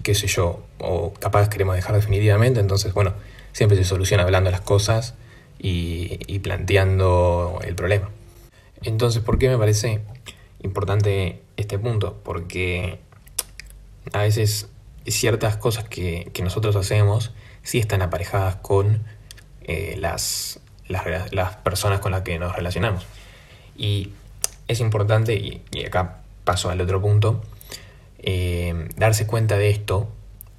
qué 0.02 0.14
sé 0.14 0.28
yo, 0.28 0.62
o 0.78 1.12
capaz 1.12 1.48
queremos 1.48 1.74
dejar 1.74 1.96
definitivamente, 1.96 2.60
entonces 2.60 2.94
bueno, 2.94 3.14
siempre 3.52 3.76
se 3.76 3.84
soluciona 3.84 4.22
hablando 4.22 4.50
las 4.50 4.62
cosas 4.62 5.14
y, 5.58 6.20
y 6.26 6.38
planteando 6.38 7.58
el 7.64 7.74
problema. 7.74 8.10
Entonces, 8.82 9.22
¿por 9.22 9.38
qué 9.38 9.48
me 9.48 9.58
parece 9.58 10.00
importante 10.62 11.42
este 11.56 11.78
punto? 11.80 12.16
Porque 12.22 13.00
a 14.12 14.22
veces 14.22 14.68
ciertas 15.06 15.56
cosas 15.56 15.84
que, 15.84 16.30
nosotros 16.42 16.76
hacemos 16.76 17.32
sí 17.62 17.78
están 17.78 18.02
aparejadas 18.02 18.56
con 18.56 19.02
eh, 19.62 19.96
las, 19.98 20.60
las, 20.88 21.56
personas 21.56 22.00
con 22.00 22.12
las 22.12 22.22
que 22.22 22.38
nos 22.38 22.54
relacionamos. 22.54 23.06
Y 23.76 24.12
es 24.68 24.80
importante, 24.80 25.34
y, 25.34 25.62
acá 25.84 26.20
paso 26.44 26.70
al 26.70 26.80
otro 26.80 27.00
punto, 27.00 27.42
eh, 28.18 28.88
darse 28.96 29.26
cuenta 29.26 29.56
de 29.56 29.70
esto 29.70 30.08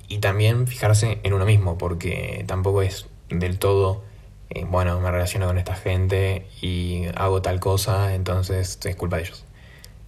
y 0.08 0.20
también 0.20 0.68
fijarse 0.68 1.20
en 1.24 1.34
uno 1.34 1.46
mismo, 1.46 1.78
porque 1.78 2.44
tampoco 2.48 2.82
es 2.82 3.08
del 3.30 3.60
todo 3.60 4.04
eh, 4.54 4.66
bueno, 4.70 5.00
me 5.00 5.10
relaciono 5.10 5.48
con 5.48 5.58
esta 5.58 5.76
gente 5.76 6.46
y 6.62 7.06
hago 7.16 7.42
tal 7.42 7.62
cosa, 7.62 8.14
entonces 8.14 8.78
es 8.84 8.96
culpa 8.98 9.16
de 9.16 9.24
ellos. 9.24 9.46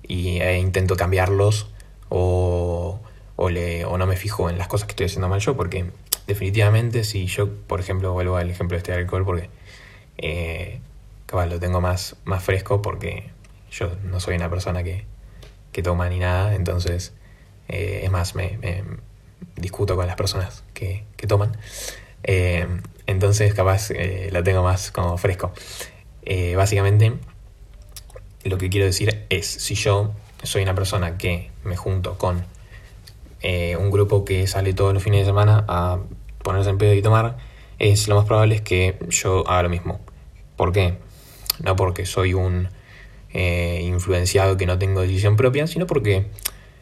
Y 0.05 0.43
intento 0.43 0.97
cambiarlos 0.97 1.67
o, 2.09 2.72
o, 3.35 3.49
le, 3.49 3.83
no 3.83 4.05
me 4.05 4.15
fijo 4.15 4.49
en 4.49 4.57
las 4.57 4.67
cosas 4.67 4.87
que 4.87 4.91
estoy 4.91 5.05
haciendo 5.07 5.27
mal 5.27 5.39
yo, 5.39 5.55
porque 5.55 5.85
definitivamente 6.27 7.03
si 7.03 7.25
yo, 7.25 7.53
por 7.67 7.79
ejemplo, 7.79 8.13
vuelvo 8.13 8.37
al 8.37 8.49
ejemplo 8.49 8.75
de 8.75 8.79
este 8.79 8.93
alcohol, 8.93 9.25
porque 9.25 9.49
eh, 10.17 10.79
lo 11.31 11.59
tengo 11.59 11.81
más, 11.81 12.15
más 12.25 12.43
fresco, 12.43 12.81
porque 12.81 13.31
yo 13.71 13.91
no 14.03 14.19
soy 14.19 14.35
una 14.35 14.49
persona 14.49 14.83
que, 14.83 15.05
que 15.71 15.81
toma 15.81 16.07
ni 16.09 16.19
nada, 16.19 16.53
entonces 16.53 17.13
eh, 17.67 18.01
es 18.03 18.11
más, 18.11 18.35
me, 18.35 18.59
discuto 19.55 19.95
con 19.95 20.07
las 20.07 20.15
personas 20.15 20.63
que, 20.73 21.03
que 21.17 21.27
toman. 21.27 21.57
Eh, 22.23 22.67
entonces 23.07 23.53
capaz 23.53 23.89
lo 24.31 24.43
tengo 24.43 24.63
más 24.63 24.91
como 24.91 25.17
fresco. 25.17 25.51
Básicamente 26.55 27.13
lo 28.43 28.57
que 28.57 28.69
quiero 28.69 28.85
decir 28.85 29.25
es, 29.29 29.47
si 29.47 29.75
yo 29.75 30.13
soy 30.43 30.63
una 30.63 30.75
persona 30.75 31.17
que 31.17 31.49
me 31.63 31.75
junto 31.75 32.17
con 32.17 32.45
un 33.43 33.91
grupo 33.91 34.23
que 34.25 34.47
sale 34.47 34.73
todos 34.73 34.93
los 34.93 35.03
fines 35.03 35.21
de 35.21 35.25
semana 35.25 35.65
a 35.67 35.99
ponerse 36.43 36.69
en 36.69 36.77
pedo 36.77 36.93
y 36.93 37.01
tomar, 37.01 37.37
es 37.79 38.07
lo 38.07 38.15
más 38.15 38.25
probable 38.25 38.55
es 38.55 38.61
que 38.61 38.97
yo 39.09 39.47
haga 39.47 39.63
lo 39.63 39.69
mismo. 39.69 39.99
¿Por 40.55 40.71
qué? 40.71 40.95
No 41.61 41.75
porque 41.75 42.05
soy 42.05 42.33
un 42.33 42.69
influenciado 43.33 44.57
que 44.57 44.65
no 44.65 44.77
tengo 44.77 45.01
decisión 45.01 45.35
propia, 45.35 45.67
sino 45.67 45.87
porque 45.87 46.27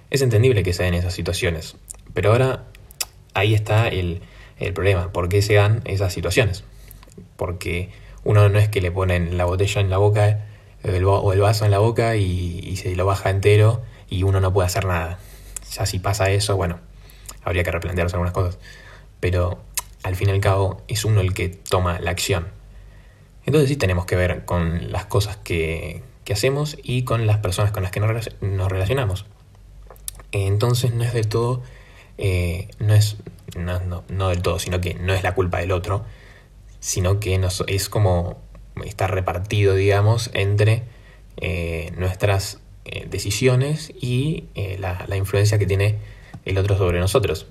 es 0.09 0.21
entendible 0.21 0.63
que 0.63 0.73
se 0.73 0.83
den 0.83 0.93
esas 0.93 1.13
situaciones. 1.13 1.75
Pero 2.13 2.31
ahora 2.31 2.65
ahí 3.33 3.53
está 3.53 3.87
el, 3.87 4.21
el 4.59 4.73
problema. 4.73 5.11
¿Por 5.11 5.29
qué 5.29 5.41
se 5.41 5.55
dan 5.55 5.81
esas 5.85 6.13
situaciones? 6.13 6.63
Porque 7.37 7.89
uno 8.23 8.49
no 8.49 8.59
es 8.59 8.69
que 8.69 8.81
le 8.81 8.91
ponen 8.91 9.37
la 9.37 9.45
botella 9.45 9.81
en 9.81 9.89
la 9.89 9.97
boca 9.97 10.45
o 10.83 11.33
el 11.33 11.39
vaso 11.39 11.65
en 11.65 11.71
la 11.71 11.79
boca 11.79 12.15
y, 12.15 12.75
se 12.75 12.95
lo 12.95 13.05
baja 13.05 13.29
entero 13.29 13.81
y 14.09 14.23
uno 14.23 14.39
no 14.39 14.53
puede 14.53 14.67
hacer 14.67 14.85
nada. 14.85 15.19
Ya 15.71 15.85
si 15.85 15.99
pasa 15.99 16.29
eso, 16.29 16.55
bueno, 16.55 16.79
habría 17.43 17.63
que 17.63 17.71
replantearse 17.71 18.15
algunas 18.15 18.33
cosas. 18.33 18.59
Pero 19.19 19.61
al 20.03 20.15
fin 20.15 20.29
y 20.29 20.31
al 20.31 20.41
cabo 20.41 20.81
es 20.87 21.05
uno 21.05 21.21
el 21.21 21.33
que 21.33 21.49
toma 21.49 21.99
la 21.99 22.11
acción. 22.11 22.47
Entonces 23.45 23.69
sí 23.69 23.75
tenemos 23.75 24.05
que 24.05 24.15
ver 24.15 24.45
con 24.45 24.91
las 24.91 25.05
cosas 25.05 25.37
que, 25.37 26.03
que 26.23 26.33
hacemos 26.33 26.77
y 26.83 27.03
con 27.03 27.27
las 27.27 27.37
personas 27.37 27.71
con 27.71 27.83
las 27.83 27.91
que 27.91 27.99
nos 27.99 28.71
relacionamos. 28.71 29.25
Entonces 30.31 30.93
no 30.93 31.03
es 31.03 31.13
de 31.13 31.23
todo, 31.23 31.61
eh, 32.17 32.69
no, 32.79 32.93
es, 32.93 33.17
no, 33.55 34.03
no, 34.07 34.29
del 34.29 34.41
todo, 34.41 34.59
sino 34.59 34.79
que 34.79 34.93
no 34.93 35.13
es 35.13 35.23
la 35.23 35.35
culpa 35.35 35.59
del 35.59 35.71
otro, 35.71 36.05
sino 36.79 37.19
que 37.19 37.39
es 37.67 37.89
como 37.89 38.41
está 38.85 39.07
repartido, 39.07 39.75
digamos, 39.75 40.29
entre 40.33 40.83
eh, 41.37 41.91
nuestras 41.97 42.59
eh, 42.85 43.07
decisiones 43.09 43.93
y 43.99 44.45
eh, 44.55 44.77
la, 44.79 45.05
la, 45.07 45.17
influencia 45.17 45.59
que 45.59 45.65
tiene 45.65 45.97
el 46.45 46.57
otro 46.57 46.77
sobre 46.77 46.99
nosotros. 46.99 47.47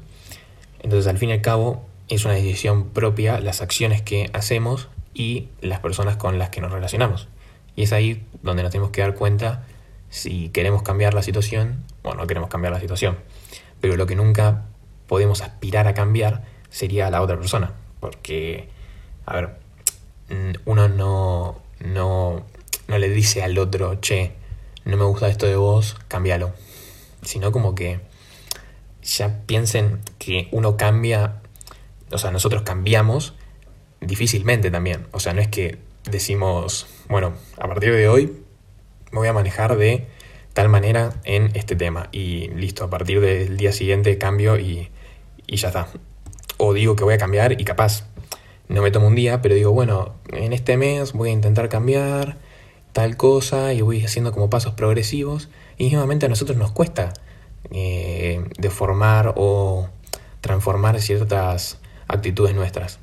Entonces, 0.83 1.07
al 1.07 1.19
fin 1.19 1.31
y 1.31 1.33
al 1.33 1.41
cabo, 1.41 1.85
es 2.09 2.25
una 2.25 2.35
decisión 2.35 2.89
propia 2.89 3.41
las 3.41 3.63
acciones 3.63 4.03
que 4.03 4.31
hacemos 4.33 4.89
y 5.15 5.49
las 5.61 5.81
personas 5.81 6.17
con 6.17 6.39
las 6.39 6.51
que 6.51 6.61
nos 6.61 6.73
relacionamos. 6.73 7.29
Y 7.77 7.85
es 7.85 7.93
ahí 7.93 8.23
donde 8.43 8.63
nos 8.63 8.73
tenemos 8.73 8.91
que 8.91 9.01
dar 9.01 9.15
cuenta 9.15 9.65
si 10.09 10.49
queremos 10.49 10.83
cambiar 10.83 11.15
la 11.15 11.23
situación 11.23 11.85
o 12.03 12.15
no 12.15 12.27
queremos 12.27 12.51
cambiar 12.51 12.73
la 12.73 12.81
situación. 12.81 13.19
Pero 13.81 13.97
lo 13.97 14.07
que 14.07 14.17
nunca 14.17 14.65
podemos 15.07 15.43
aspirar 15.43 15.87
a 15.87 15.95
cambiar 15.95 16.45
sería 16.69 17.11
la 17.11 17.23
otra 17.23 17.39
persona. 17.39 17.73
Porque, 18.01 18.69
a 19.27 19.35
ver, 19.35 19.51
uno 20.65 20.89
no, 20.89 21.61
no, 21.81 22.45
no 22.89 22.99
le 22.99 23.09
dice 23.09 23.43
al 23.43 23.57
otro, 23.59 24.01
che, 24.01 24.33
no 24.85 24.97
me 24.97 25.05
gusta 25.05 25.29
esto 25.29 25.47
de 25.47 25.57
vos, 25.57 25.97
cámbialo. 26.09 26.53
Sino 27.23 27.53
como 27.53 27.75
que 27.75 28.01
ya 29.03 29.41
piensen 29.47 30.01
que 30.19 30.49
uno 30.53 30.77
cambia, 30.77 31.43
o 32.11 32.19
sea, 32.19 32.31
nosotros 32.31 32.63
cambiamos 32.63 33.35
difícilmente 34.01 34.71
también. 34.71 35.07
O 35.13 35.21
sea, 35.21 35.33
no 35.33 35.41
es 35.41 35.49
que 35.49 35.79
decimos, 36.11 36.87
bueno, 37.09 37.35
a 37.59 37.69
partir 37.69 37.93
de 37.93 38.09
hoy 38.09 38.43
me 39.13 39.19
voy 39.19 39.29
a 39.29 39.33
manejar 39.33 39.77
de 39.77 40.07
tal 40.55 40.69
manera 40.69 41.15
en 41.25 41.51
este 41.55 41.77
tema 41.77 42.09
y 42.13 42.49
listo, 42.49 42.85
a 42.85 42.91
partir 42.91 43.21
del 43.21 43.57
día 43.57 43.73
siguiente 43.73 44.17
cambio 44.19 44.59
y 44.59 44.91
y 45.51 45.57
ya 45.57 45.69
está. 45.69 45.89
O 46.57 46.73
digo 46.73 46.95
que 46.95 47.05
voy 47.05 47.15
a 47.15 47.19
cambiar 47.19 47.61
y 47.61 47.65
capaz 47.65 48.05
no 48.69 48.83
me 48.83 48.91
tomo 48.91 49.09
un 49.09 49.17
día, 49.17 49.43
pero 49.43 49.57
digo, 49.57 49.73
bueno, 49.73 50.15
en 50.33 50.53
este 50.53 50.77
mes 50.77 51.13
voy 51.13 51.31
a 51.31 51.33
intentar 51.33 51.69
cambiar 51.69 52.37
tal 52.93 53.17
cosa 53.17 53.73
y 53.73 53.81
voy 53.83 54.05
haciendo 54.05 54.33
como 54.33 54.51
pasos 54.51 54.75
progresivos. 54.75 55.49
Y 55.79 55.91
nuevamente 55.91 56.27
a 56.27 56.29
nosotros 56.29 56.59
nos 56.59 56.73
cuesta 56.73 57.13
eh, 57.71 58.45
deformar 58.59 59.35
o 59.37 59.89
transformar 60.41 61.01
ciertas 61.01 61.79
actitudes 62.09 62.55
nuestras 62.55 62.99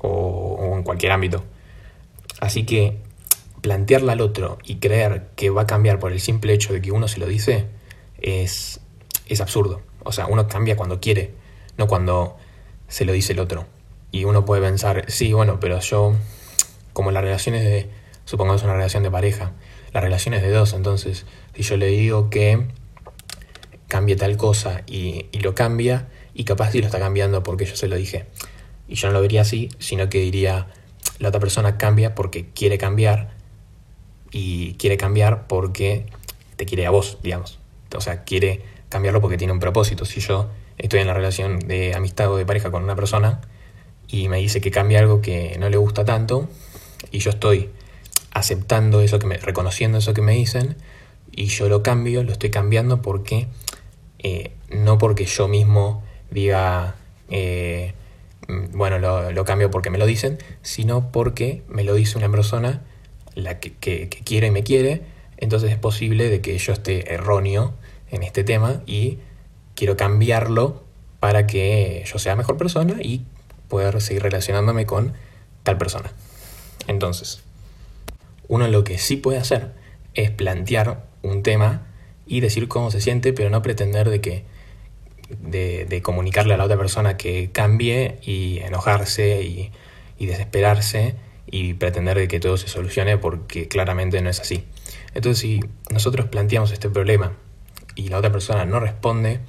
o, 0.00 0.08
o 0.08 0.76
en 0.76 0.82
cualquier 0.82 1.12
ámbito. 1.12 1.44
Así 2.40 2.64
que 2.64 2.98
plantearla 3.60 4.12
al 4.12 4.20
otro 4.20 4.58
y 4.64 4.76
creer 4.76 5.28
que 5.36 5.50
va 5.50 5.62
a 5.62 5.66
cambiar 5.66 5.98
por 5.98 6.12
el 6.12 6.20
simple 6.20 6.52
hecho 6.52 6.72
de 6.72 6.82
que 6.82 6.92
uno 6.92 7.08
se 7.08 7.18
lo 7.18 7.26
dice 7.26 7.66
es, 8.20 8.80
es 9.26 9.40
absurdo. 9.40 9.82
O 10.02 10.12
sea, 10.12 10.26
uno 10.26 10.48
cambia 10.48 10.76
cuando 10.76 11.00
quiere 11.00 11.32
no 11.76 11.86
cuando 11.86 12.36
se 12.88 13.04
lo 13.04 13.12
dice 13.12 13.32
el 13.32 13.40
otro. 13.40 13.66
Y 14.10 14.24
uno 14.24 14.44
puede 14.44 14.62
pensar, 14.62 15.04
sí, 15.08 15.32
bueno, 15.32 15.58
pero 15.60 15.80
yo, 15.80 16.14
como 16.92 17.10
las 17.10 17.24
relaciones 17.24 17.64
de, 17.64 17.90
supongamos 18.24 18.62
una 18.62 18.74
relación 18.74 19.02
de 19.02 19.10
pareja, 19.10 19.52
las 19.92 20.02
relaciones 20.02 20.42
de 20.42 20.50
dos, 20.50 20.72
entonces, 20.72 21.26
si 21.54 21.62
yo 21.62 21.76
le 21.76 21.86
digo 21.86 22.30
que 22.30 22.66
cambie 23.88 24.16
tal 24.16 24.36
cosa 24.36 24.82
y, 24.86 25.26
lo 25.38 25.54
cambia, 25.54 26.08
y 26.34 26.44
capaz 26.44 26.72
sí 26.72 26.80
lo 26.80 26.86
está 26.86 26.98
cambiando 26.98 27.42
porque 27.42 27.64
yo 27.64 27.76
se 27.76 27.86
lo 27.86 27.96
dije. 27.96 28.26
Y 28.88 28.96
yo 28.96 29.08
no 29.08 29.14
lo 29.14 29.20
vería 29.20 29.42
así, 29.42 29.68
sino 29.78 30.08
que 30.08 30.18
diría, 30.18 30.66
la 31.18 31.28
otra 31.28 31.40
persona 31.40 31.78
cambia 31.78 32.14
porque 32.14 32.50
quiere 32.50 32.76
cambiar 32.76 33.30
y 34.32 34.74
quiere 34.74 34.96
cambiar 34.96 35.46
porque 35.46 36.06
te 36.56 36.66
quiere 36.66 36.86
a 36.86 36.90
vos, 36.90 37.18
digamos. 37.22 37.60
o 37.94 38.00
sea, 38.00 38.24
quiere 38.24 38.62
cambiarlo 38.88 39.20
porque 39.20 39.36
tiene 39.36 39.52
un 39.52 39.60
propósito. 39.60 40.04
Si 40.04 40.20
yo 40.20 40.50
estoy 40.76 41.00
en 41.00 41.06
la 41.06 41.14
relación 41.14 41.60
de 41.60 41.94
amistad 41.94 42.32
o 42.32 42.36
de 42.36 42.44
pareja 42.44 42.70
con 42.70 42.82
una 42.82 42.96
persona 42.96 43.40
y 44.08 44.28
me 44.28 44.38
dice 44.38 44.60
que 44.60 44.70
cambie 44.70 44.98
algo 44.98 45.20
que 45.20 45.56
no 45.58 45.68
le 45.68 45.76
gusta 45.76 46.04
tanto 46.04 46.48
y 47.10 47.20
yo 47.20 47.30
estoy 47.30 47.70
aceptando 48.34 49.00
eso 49.00 49.18
que 49.18 49.26
me, 49.26 49.38
reconociendo 49.38 49.98
eso 49.98 50.12
que 50.12 50.22
me 50.22 50.32
dicen 50.32 50.76
y 51.32 51.46
yo 51.46 51.68
lo 51.68 51.82
cambio, 51.82 52.22
lo 52.22 52.32
estoy 52.32 52.50
cambiando 52.50 53.00
porque 53.00 53.48
eh, 54.18 54.52
no 54.70 54.98
porque 54.98 55.24
yo 55.24 55.48
mismo 55.48 56.02
diga 56.30 56.96
eh, 57.30 57.94
bueno 58.72 58.98
lo, 58.98 59.44
cambio 59.44 59.70
porque 59.70 59.90
me 59.90 59.98
lo 59.98 60.06
dicen, 60.06 60.38
sino 60.62 61.10
porque 61.10 61.62
me 61.68 61.84
lo 61.84 61.94
dice 61.94 62.18
una 62.18 62.30
persona 62.30 62.82
la 63.34 63.58
que, 63.58 63.72
que, 63.72 64.08
que 64.08 64.18
quiere 64.22 64.48
y 64.48 64.50
me 64.50 64.62
quiere, 64.62 65.02
entonces 65.38 65.70
es 65.72 65.78
posible 65.78 66.28
de 66.28 66.40
que 66.40 66.56
yo 66.58 66.72
esté 66.72 67.12
erróneo 67.12 67.74
en 68.10 68.22
este 68.22 68.44
tema 68.44 68.82
y 68.86 69.18
quiero 69.74 69.96
cambiarlo 69.96 70.84
para 71.20 71.46
que 71.46 72.04
yo 72.06 72.18
sea 72.18 72.36
mejor 72.36 72.56
persona 72.56 72.96
y 73.00 73.24
poder 73.68 74.00
seguir 74.00 74.22
relacionándome 74.22 74.86
con 74.86 75.14
tal 75.62 75.78
persona. 75.78 76.12
Entonces, 76.86 77.42
uno 78.48 78.68
lo 78.68 78.84
que 78.84 78.98
sí 78.98 79.16
puede 79.16 79.38
hacer 79.38 79.72
es 80.14 80.30
plantear 80.30 81.06
un 81.22 81.42
tema 81.42 81.86
y 82.26 82.40
decir 82.40 82.68
cómo 82.68 82.90
se 82.90 83.00
siente, 83.00 83.32
pero 83.32 83.50
no 83.50 83.62
pretender 83.62 84.10
de 84.10 84.20
que 84.20 84.44
de, 85.28 86.00
comunicarle 86.02 86.54
a 86.54 86.56
la 86.56 86.64
otra 86.64 86.76
persona 86.76 87.16
que 87.16 87.50
cambie 87.50 88.18
y 88.22 88.58
enojarse 88.58 89.42
y, 89.42 89.72
y 90.18 90.26
desesperarse 90.26 91.14
y 91.46 91.74
pretender 91.74 92.18
de 92.18 92.28
que 92.28 92.40
todo 92.40 92.56
se 92.56 92.68
solucione 92.68 93.18
porque 93.18 93.68
claramente 93.68 94.20
no 94.20 94.30
es 94.30 94.40
así. 94.40 94.64
Entonces 95.14 95.38
si 95.38 95.60
nosotros 95.90 96.26
planteamos 96.26 96.72
este 96.72 96.90
problema 96.90 97.36
y 97.94 98.08
la 98.08 98.18
otra 98.18 98.32
persona 98.32 98.64
no 98.64 98.80
responde, 98.80 99.40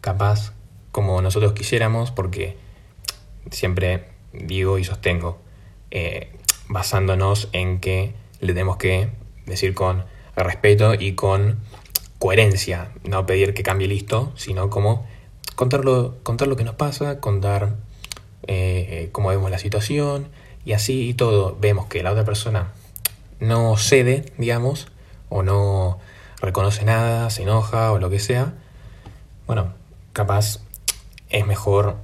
capaz 0.00 0.52
como 0.90 1.22
nosotros 1.22 1.52
quisiéramos, 1.52 2.10
porque 2.10 2.56
siempre 3.50 4.08
digo 4.32 4.78
y 4.78 4.84
sostengo, 4.84 5.40
eh, 5.90 6.32
basándonos 6.68 7.48
en 7.52 7.80
que 7.80 8.14
le 8.42 8.52
tenemos 8.52 8.76
que 8.76 9.08
decir 9.46 9.72
con 9.72 10.04
respeto 10.36 10.94
y 10.94 11.14
con 11.14 11.60
coherencia, 12.18 12.90
no 13.04 13.24
pedir 13.24 13.54
que 13.54 13.62
cambie 13.62 13.88
listo, 13.88 14.32
sino 14.36 14.68
como 14.68 15.06
contar 15.54 15.84
lo, 15.84 16.18
contar 16.22 16.48
lo 16.48 16.56
que 16.56 16.64
nos 16.64 16.74
pasa, 16.74 17.20
contar 17.20 17.76
eh, 18.46 19.08
cómo 19.12 19.28
vemos 19.28 19.50
la 19.50 19.58
situación 19.58 20.28
y 20.64 20.72
así 20.72 21.08
y 21.08 21.14
todo. 21.14 21.56
Vemos 21.60 21.86
que 21.86 22.02
la 22.02 22.10
otra 22.10 22.24
persona 22.24 22.72
no 23.40 23.76
cede, 23.76 24.26
digamos, 24.38 24.88
o 25.28 25.42
no 25.42 25.98
reconoce 26.40 26.84
nada, 26.84 27.30
se 27.30 27.42
enoja 27.42 27.92
o 27.92 27.98
lo 27.98 28.10
que 28.10 28.18
sea, 28.18 28.54
bueno, 29.46 29.72
capaz 30.12 30.58
es 31.30 31.46
mejor 31.46 31.96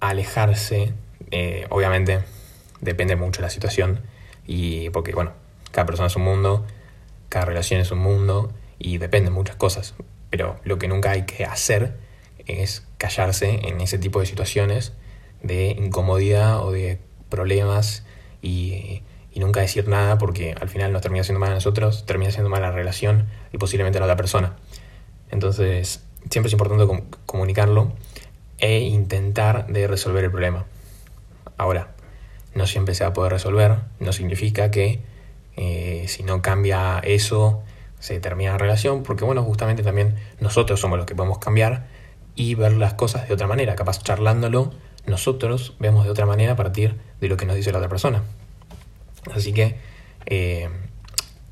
alejarse, 0.00 0.92
eh, 1.30 1.66
obviamente 1.70 2.20
depende 2.80 3.16
mucho 3.16 3.40
de 3.40 3.46
la 3.46 3.50
situación, 3.50 4.00
y 4.46 4.90
porque 4.90 5.12
bueno, 5.12 5.32
cada 5.74 5.86
persona 5.86 6.06
es 6.06 6.14
un 6.14 6.22
mundo, 6.22 6.64
cada 7.28 7.46
relación 7.46 7.80
es 7.80 7.90
un 7.90 7.98
mundo, 7.98 8.52
y 8.78 8.98
depende 8.98 9.30
de 9.30 9.34
muchas 9.34 9.56
cosas, 9.56 9.94
pero 10.30 10.60
lo 10.62 10.78
que 10.78 10.86
nunca 10.86 11.10
hay 11.10 11.22
que 11.22 11.44
hacer 11.44 11.96
es 12.46 12.86
callarse 12.96 13.68
en 13.68 13.80
ese 13.80 13.98
tipo 13.98 14.20
de 14.20 14.26
situaciones 14.26 14.92
de 15.42 15.70
incomodidad 15.70 16.62
o 16.64 16.70
de 16.70 17.00
problemas 17.28 18.04
y 18.40 19.02
nunca 19.34 19.60
decir 19.60 19.88
nada 19.88 20.16
porque 20.16 20.54
al 20.60 20.68
final 20.68 20.92
nos 20.92 21.02
termina 21.02 21.24
siendo 21.24 21.40
mal 21.40 21.50
a 21.50 21.54
nosotros, 21.54 22.06
termina 22.06 22.30
siendo 22.30 22.50
mal 22.50 22.62
la 22.62 22.70
relación 22.70 23.26
y 23.52 23.58
posiblemente 23.58 23.98
a 23.98 24.00
la 24.00 24.06
otra 24.06 24.16
persona. 24.16 24.54
Entonces, 25.32 26.04
siempre 26.30 26.48
es 26.48 26.52
importante 26.52 26.86
comunicarlo 27.26 27.92
e 28.58 28.78
intentar 28.80 29.66
de 29.66 29.88
resolver 29.88 30.22
el 30.22 30.30
problema. 30.30 30.66
Ahora, 31.56 31.94
no 32.54 32.68
siempre 32.68 32.94
se 32.94 33.02
va 33.02 33.10
a 33.10 33.12
poder 33.12 33.32
resolver, 33.32 33.78
no 33.98 34.12
significa 34.12 34.70
que 34.70 35.00
eh, 35.56 36.06
si 36.08 36.22
no 36.22 36.42
cambia 36.42 36.98
eso 37.00 37.62
se 37.98 38.20
termina 38.20 38.52
la 38.52 38.58
relación, 38.58 39.02
porque 39.02 39.24
bueno, 39.24 39.42
justamente 39.42 39.82
también 39.82 40.16
nosotros 40.38 40.78
somos 40.80 40.98
los 40.98 41.06
que 41.06 41.14
podemos 41.14 41.38
cambiar 41.38 41.86
y 42.34 42.54
ver 42.54 42.72
las 42.72 42.94
cosas 42.94 43.28
de 43.28 43.34
otra 43.34 43.46
manera, 43.46 43.76
capaz 43.76 44.02
charlándolo, 44.02 44.72
nosotros 45.06 45.74
vemos 45.78 46.04
de 46.04 46.10
otra 46.10 46.26
manera 46.26 46.52
a 46.52 46.56
partir 46.56 46.96
de 47.20 47.28
lo 47.28 47.36
que 47.36 47.46
nos 47.46 47.56
dice 47.56 47.72
la 47.72 47.78
otra 47.78 47.88
persona. 47.88 48.22
Así 49.34 49.52
que 49.52 49.76
eh, 50.26 50.68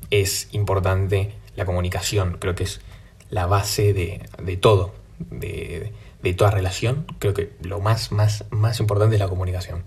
es 0.09 0.49
importante 0.51 1.33
la 1.55 1.65
comunicación, 1.65 2.37
creo 2.39 2.55
que 2.55 2.63
es 2.63 2.81
la 3.29 3.47
base 3.47 3.93
de, 3.93 4.57
todo, 4.57 4.93
de, 5.17 5.91
toda 6.37 6.51
relación. 6.51 7.05
Creo 7.19 7.33
que 7.33 7.53
lo 7.61 7.79
más, 7.79 8.11
más, 8.11 8.45
más 8.51 8.79
importante 8.79 9.15
es 9.15 9.19
la 9.19 9.27
comunicación. 9.27 9.83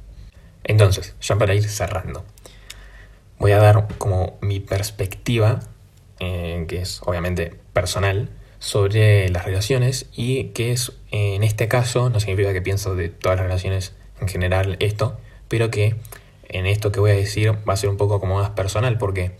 Entonces, 0.64 1.14
ya 1.20 1.37
para 1.37 1.55
ir 1.55 1.68
cerrando, 1.68 2.24
voy 3.38 3.53
a 3.53 3.59
dar 3.59 3.87
como 3.99 4.38
mi 4.40 4.61
perspectiva, 4.61 5.61
eh, 6.20 6.64
que 6.68 6.81
es 6.81 7.01
obviamente 7.05 7.55
personal, 7.72 8.31
sobre 8.59 9.29
las 9.29 9.44
relaciones 9.44 10.07
y 10.14 10.44
que 10.49 10.72
es, 10.72 10.92
en 11.11 11.42
este 11.44 11.68
caso, 11.68 12.11
no 12.11 12.20
significa 12.20 12.53
que 12.53 12.62
pienso 12.62 12.94
de 12.94 13.09
todas 13.09 13.37
las 13.37 13.46
relaciones 13.46 13.94
en 14.20 14.29
general 14.29 14.77
esto, 14.81 15.18
pero 15.49 15.70
que 15.70 15.94
en 16.49 16.66
esto 16.66 16.92
que 16.92 17.01
voy 17.01 17.11
a 17.11 17.14
decir 17.14 17.53
va 17.68 17.75
a 17.75 17.77
ser 17.77 17.90
un 17.90 17.96
poco 17.96 18.20
como 18.20 18.37
más 18.38 18.51
personal, 18.51 18.99
porque, 18.99 19.37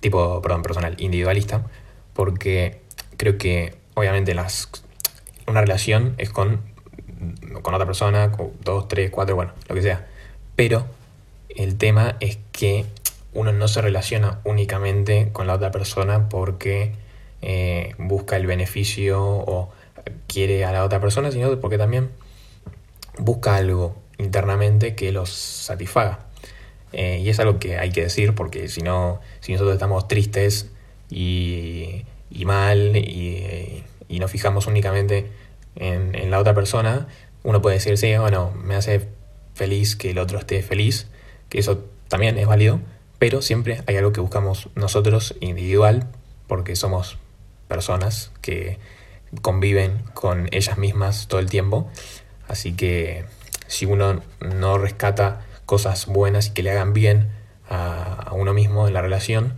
tipo, 0.00 0.40
perdón, 0.42 0.62
personal, 0.62 0.94
individualista, 0.98 1.66
porque 2.12 2.80
creo 3.16 3.38
que 3.38 3.74
obviamente 3.94 4.34
las, 4.34 4.68
una 5.46 5.60
relación 5.60 6.14
es 6.18 6.30
con, 6.30 6.60
con 7.62 7.74
otra 7.74 7.86
persona, 7.86 8.32
con 8.32 8.52
dos, 8.62 8.88
tres, 8.88 9.10
cuatro, 9.10 9.34
bueno, 9.34 9.52
lo 9.68 9.74
que 9.74 9.82
sea. 9.82 10.06
Pero 10.56 10.86
el 11.48 11.76
tema 11.76 12.16
es 12.20 12.38
que 12.52 12.86
uno 13.38 13.52
no 13.52 13.68
se 13.68 13.80
relaciona 13.80 14.40
únicamente 14.44 15.30
con 15.32 15.46
la 15.46 15.54
otra 15.54 15.70
persona 15.70 16.28
porque 16.28 16.92
eh, 17.40 17.94
busca 17.96 18.36
el 18.36 18.46
beneficio 18.46 19.22
o 19.22 19.70
quiere 20.26 20.64
a 20.64 20.72
la 20.72 20.84
otra 20.84 21.00
persona, 21.00 21.30
sino 21.30 21.60
porque 21.60 21.78
también 21.78 22.10
busca 23.16 23.54
algo 23.54 23.96
internamente 24.18 24.96
que 24.96 25.12
los 25.12 25.30
satisfaga. 25.30 26.26
Eh, 26.92 27.20
y 27.22 27.28
es 27.28 27.38
algo 27.38 27.60
que 27.60 27.78
hay 27.78 27.90
que 27.90 28.02
decir 28.02 28.34
porque 28.34 28.66
si 28.66 28.82
no, 28.82 29.20
si 29.38 29.52
nosotros 29.52 29.74
estamos 29.74 30.08
tristes 30.08 30.72
y, 31.08 32.04
mal 32.44 32.96
y, 32.96 33.84
y, 34.08 34.18
nos 34.18 34.32
fijamos 34.32 34.66
únicamente 34.66 35.30
en, 35.76 36.30
la 36.30 36.40
otra 36.40 36.54
persona, 36.54 37.06
uno 37.44 37.62
puede 37.62 37.76
decir, 37.76 37.96
sí, 37.98 38.16
bueno, 38.16 38.52
me 38.52 38.74
hace 38.74 39.06
feliz 39.54 39.94
que 39.94 40.10
el 40.10 40.18
otro 40.18 40.38
esté 40.38 40.60
feliz, 40.62 41.06
que 41.48 41.60
eso 41.60 41.84
también 42.08 42.36
es 42.36 42.46
válido, 42.46 42.80
pero 43.18 43.42
siempre 43.42 43.82
hay 43.86 43.96
algo 43.96 44.12
que 44.12 44.20
buscamos 44.20 44.68
nosotros 44.74 45.34
individual 45.40 46.06
porque 46.46 46.76
somos 46.76 47.18
personas 47.66 48.30
que 48.40 48.78
conviven 49.42 50.02
con 50.14 50.48
ellas 50.52 50.78
mismas 50.78 51.28
todo 51.28 51.40
el 51.40 51.50
tiempo. 51.50 51.90
Así 52.46 52.72
que 52.72 53.24
si 53.66 53.86
uno 53.86 54.22
no 54.40 54.78
rescata 54.78 55.42
cosas 55.66 56.06
buenas 56.06 56.48
y 56.48 56.50
que 56.52 56.62
le 56.62 56.70
hagan 56.70 56.94
bien 56.94 57.30
a, 57.68 58.30
uno 58.32 58.54
mismo 58.54 58.88
en 58.88 58.94
la 58.94 59.02
relación, 59.02 59.54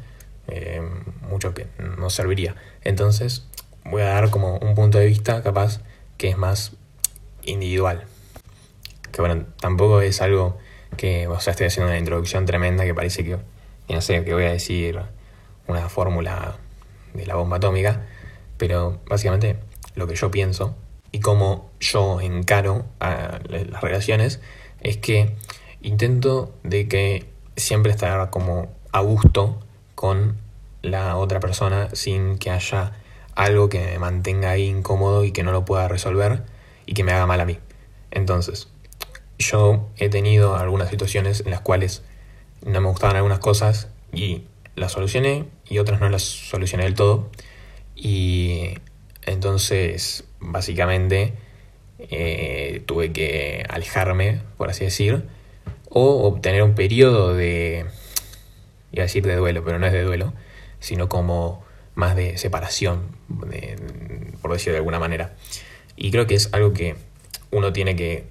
eh, 0.49 0.83
mucho 1.29 1.55
que 1.55 1.67
no 1.79 2.11
serviría. 2.11 2.57
Entonces 2.83 3.47
voy 3.85 4.03
a 4.03 4.07
dar 4.07 4.31
como 4.31 4.57
un 4.59 4.75
punto 4.75 4.99
de 4.99 5.07
vista 5.07 5.43
capaz 5.43 5.81
que 6.19 6.29
es 6.29 6.37
más 6.37 6.73
individual. 7.43 8.05
Que 9.13 9.21
bueno, 9.21 9.45
tampoco 9.61 10.01
es 10.01 10.21
algo 10.21 10.59
que, 10.97 11.27
o 11.29 11.41
sea, 11.41 11.53
estoy 11.53 11.67
haciendo 11.67 11.91
una 11.91 11.99
introducción 11.99 12.47
tremenda 12.47 12.85
que 12.85 12.95
parece 12.95 13.25
que, 13.25 13.39
no 13.89 14.01
sé, 14.01 14.25
que 14.25 14.35
voy 14.35 14.45
a 14.45 14.53
decir 14.53 15.01
una 15.67 15.89
fórmula 15.89 16.57
de 17.15 17.27
la 17.27 17.35
bomba 17.35 17.57
atómica, 17.57 18.07
pero 18.57 19.01
básicamente 19.07 19.59
lo 19.95 20.07
que 20.07 20.15
yo 20.15 20.31
pienso 20.31 20.77
y 21.13 21.21
cómo 21.21 21.71
yo 21.81 22.21
encaro 22.21 22.87
a 23.01 23.41
las 23.49 23.81
relaciones 23.81 24.41
es 24.81 24.97
que 24.97 25.35
intento 25.83 26.55
de 26.63 26.89
que 26.89 27.27
siempre 27.57 27.93
estar 27.93 28.31
como 28.31 28.69
a 28.93 29.01
gusto 29.01 29.61
con 29.95 30.37
la 30.83 31.17
otra 31.17 31.41
persona 31.41 31.89
sin 31.93 32.39
que 32.39 32.51
haya 32.51 32.93
algo 33.35 33.69
que 33.69 33.81
me 33.81 33.99
mantenga 33.99 34.51
ahí 34.51 34.67
incómodo 34.67 35.25
y 35.25 35.33
que 35.33 35.43
no 35.43 35.53
lo 35.53 35.65
pueda 35.65 35.89
resolver 35.89 36.43
y 36.87 36.95
que 36.95 37.05
me 37.05 37.13
haga 37.13 37.27
mal 37.27 37.41
a 37.41 37.45
mí. 37.45 37.59
Entonces, 38.11 38.69
yo 39.41 39.89
he 39.97 40.09
tenido 40.11 40.57
algunas 40.57 40.91
situaciones 40.91 41.41
en 41.41 41.51
las 41.51 41.61
cuales 41.61 42.03
no 42.65 42.81
me 42.81 42.89
gustaban 42.89 43.17
algunas 43.17 43.39
cosas 43.39 43.89
y 44.13 44.43
las 44.77 44.93
solucioné 44.93 45.47
y 45.67 45.79
otras 45.79 46.01
no 46.01 46.09
las 46.09 46.23
solucioné 46.23 46.85
del 46.85 46.95
todo. 46.95 47.31
Y 47.97 48.75
entonces, 49.23 50.25
básicamente, 50.41 51.33
eh, 51.99 52.83
tuve 52.87 53.13
que 53.13 53.65
alejarme, 53.69 54.43
por 54.59 54.71
así 54.71 54.85
decir, 54.85 55.25
o 55.89 56.29
obtener 56.29 56.63
un 56.63 56.75
periodo 56.75 57.35
de, 57.35 57.87
iba 58.93 59.03
a 59.03 59.07
decir 59.07 59.27
de 59.27 59.37
duelo, 59.37 59.65
pero 59.65 59.79
no 59.79 59.87
es 59.87 59.93
de 59.93 60.03
duelo, 60.03 60.35
sino 60.81 61.09
como 61.09 61.65
más 61.95 62.15
de 62.15 62.37
separación, 62.37 63.17
por 64.43 64.53
decirlo 64.53 64.73
de 64.73 64.79
alguna 64.79 64.99
manera. 64.99 65.35
Y 65.97 66.11
creo 66.11 66.27
que 66.27 66.35
es 66.35 66.51
algo 66.53 66.73
que 66.75 66.97
uno 67.51 67.73
tiene 67.73 67.97
que 67.97 68.25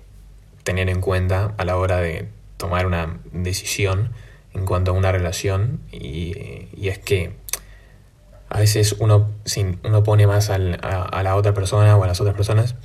tener 0.69 0.87
en 0.87 1.01
cuenta 1.01 1.55
a 1.57 1.65
la 1.65 1.77
hora 1.77 1.97
de 1.97 2.27
tomar 2.57 2.85
una 2.85 3.17
decisión 3.31 4.11
en 4.53 4.67
cuanto 4.67 4.91
a 4.91 4.93
una 4.93 5.11
relación 5.11 5.79
y, 5.91 6.67
es 6.87 6.99
que 6.99 7.31
a 8.49 8.59
veces 8.59 8.95
uno, 8.99 9.31
uno 9.83 10.03
pone 10.03 10.27
más 10.27 10.51
a, 10.51 10.57
a, 10.57 11.23
la 11.23 11.35
otra 11.35 11.55
persona 11.55 11.97
o 11.97 12.03
a 12.03 12.07
las 12.07 12.21
otras 12.21 12.35
personas 12.35 12.75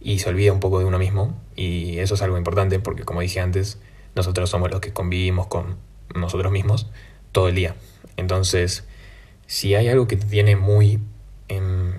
y 0.00 0.18
se 0.18 0.28
olvida 0.28 0.52
un 0.52 0.58
poco 0.58 0.80
de 0.80 0.84
uno 0.84 0.98
mismo 0.98 1.40
y 1.54 2.00
eso 2.00 2.16
es 2.16 2.22
algo 2.22 2.36
importante 2.38 2.80
porque 2.80 3.04
como 3.04 3.20
dije 3.20 3.38
antes, 3.38 3.78
nosotros 4.16 4.50
somos 4.50 4.68
los 4.72 4.80
que 4.80 4.92
convivimos 4.92 5.46
con 5.46 5.76
nosotros 6.16 6.50
mismos 6.50 6.90
todo 7.30 7.46
el 7.46 7.54
día. 7.54 7.76
Entonces, 8.16 8.82
si 9.46 9.76
hay 9.76 9.86
algo 9.86 10.08
que 10.08 10.16
te 10.16 10.26
tiene 10.26 10.56
muy 10.56 10.98
em, 11.46 11.92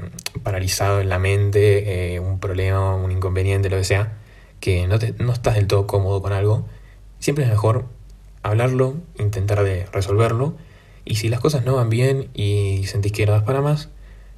paralizado 0.43 0.99
en 0.99 1.07
la 1.07 1.17
mente, 1.17 2.15
eh, 2.15 2.19
un 2.19 2.41
problema, 2.41 2.93
un 2.93 3.13
inconveniente, 3.13 3.69
lo 3.69 3.77
que 3.77 3.85
sea, 3.85 4.18
que 4.59 4.87
no, 4.87 4.99
te, 4.99 5.13
no 5.19 5.31
estás 5.31 5.55
del 5.55 5.67
todo 5.67 5.87
cómodo 5.87 6.21
con 6.21 6.33
algo, 6.33 6.65
siempre 7.19 7.45
es 7.45 7.49
mejor 7.49 7.85
hablarlo, 8.43 8.95
intentar 9.17 9.63
de 9.63 9.85
resolverlo, 9.91 10.55
y 11.05 11.15
si 11.15 11.29
las 11.29 11.39
cosas 11.39 11.65
no 11.65 11.75
van 11.75 11.89
bien 11.89 12.29
y 12.33 12.83
sentís 12.85 13.11
que 13.11 13.25
no 13.25 13.31
das 13.33 13.43
para 13.43 13.61
más, 13.61 13.89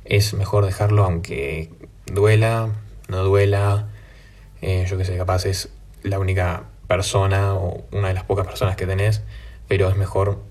es 0.06 0.34
mejor 0.34 0.66
dejarlo 0.66 1.04
aunque 1.04 1.70
duela, 2.06 2.70
no 3.08 3.24
duela, 3.24 3.90
eh, 4.62 4.86
yo 4.90 4.98
que 4.98 5.06
sé, 5.06 5.18
capaz 5.18 5.46
es 5.46 5.70
la 6.04 6.20
única 6.20 6.66
persona 6.88 7.56
o 7.56 7.86
una 7.92 8.10
de 8.10 8.14
las 8.14 8.24
pocas 8.24 8.46
personas 8.46 8.76
que 8.76 8.86
tenés, 8.86 9.22
pero 9.68 9.90
es 9.90 9.96
mejor, 9.96 10.42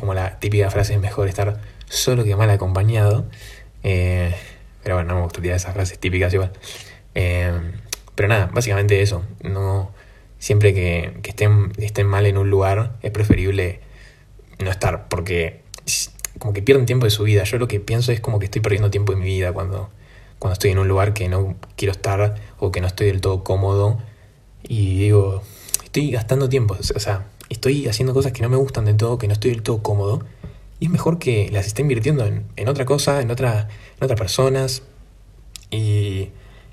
como 0.00 0.14
la 0.14 0.38
típica 0.38 0.70
frase, 0.70 0.94
es 0.94 1.00
mejor 1.00 1.28
estar 1.28 1.60
solo 1.86 2.24
que 2.24 2.36
mal 2.36 2.50
acompañado. 2.50 3.26
Eh, 3.82 4.34
pero 4.82 4.96
bueno, 4.96 5.10
no 5.10 5.16
me 5.16 5.22
gustaría 5.22 5.54
esas 5.54 5.74
frases 5.74 5.98
típicas 5.98 6.32
igual. 6.34 6.52
Eh, 7.14 7.52
pero 8.14 8.28
nada, 8.28 8.50
básicamente 8.52 9.02
eso. 9.02 9.24
No, 9.42 9.92
siempre 10.38 10.74
que, 10.74 11.12
estén, 11.24 11.72
estén 11.78 12.06
mal 12.06 12.26
en 12.26 12.38
un 12.38 12.50
lugar, 12.50 12.96
es 13.02 13.10
preferible 13.10 13.80
no 14.58 14.70
estar, 14.70 15.08
porque 15.08 15.62
como 16.38 16.52
que 16.52 16.62
pierden 16.62 16.86
tiempo 16.86 17.06
de 17.06 17.10
su 17.10 17.24
vida. 17.24 17.44
Yo 17.44 17.58
lo 17.58 17.68
que 17.68 17.80
pienso 17.80 18.12
es 18.12 18.20
como 18.20 18.38
que 18.38 18.46
estoy 18.46 18.60
perdiendo 18.60 18.90
tiempo 18.90 19.12
de 19.12 19.18
mi 19.18 19.24
vida 19.24 19.52
cuando, 19.52 19.90
cuando 20.38 20.54
estoy 20.54 20.70
en 20.70 20.78
un 20.78 20.88
lugar 20.88 21.14
que 21.14 21.28
no 21.28 21.56
quiero 21.76 21.92
estar 21.92 22.34
o 22.58 22.70
que 22.70 22.80
no 22.80 22.86
estoy 22.86 23.06
del 23.08 23.20
todo 23.20 23.44
cómodo. 23.44 23.98
Y 24.62 24.98
digo, 24.98 25.42
estoy 25.82 26.10
gastando 26.10 26.48
tiempo. 26.48 26.76
O 26.94 27.00
sea, 27.00 27.26
estoy 27.48 27.88
haciendo 27.88 28.14
cosas 28.14 28.32
que 28.32 28.42
no 28.42 28.48
me 28.48 28.56
gustan 28.56 28.84
del 28.84 28.96
todo, 28.96 29.18
que 29.18 29.26
no 29.26 29.32
estoy 29.32 29.50
del 29.52 29.62
todo 29.62 29.82
cómodo. 29.82 30.24
Y 30.80 30.86
es 30.86 30.90
mejor 30.90 31.18
que 31.18 31.48
las 31.50 31.66
esté 31.66 31.82
invirtiendo 31.82 32.26
en, 32.26 32.44
en 32.56 32.68
otra 32.68 32.84
cosa, 32.84 33.20
en, 33.20 33.30
otra, 33.30 33.68
en 33.98 34.04
otras 34.04 34.18
personas. 34.18 34.82
Y, 35.70 36.13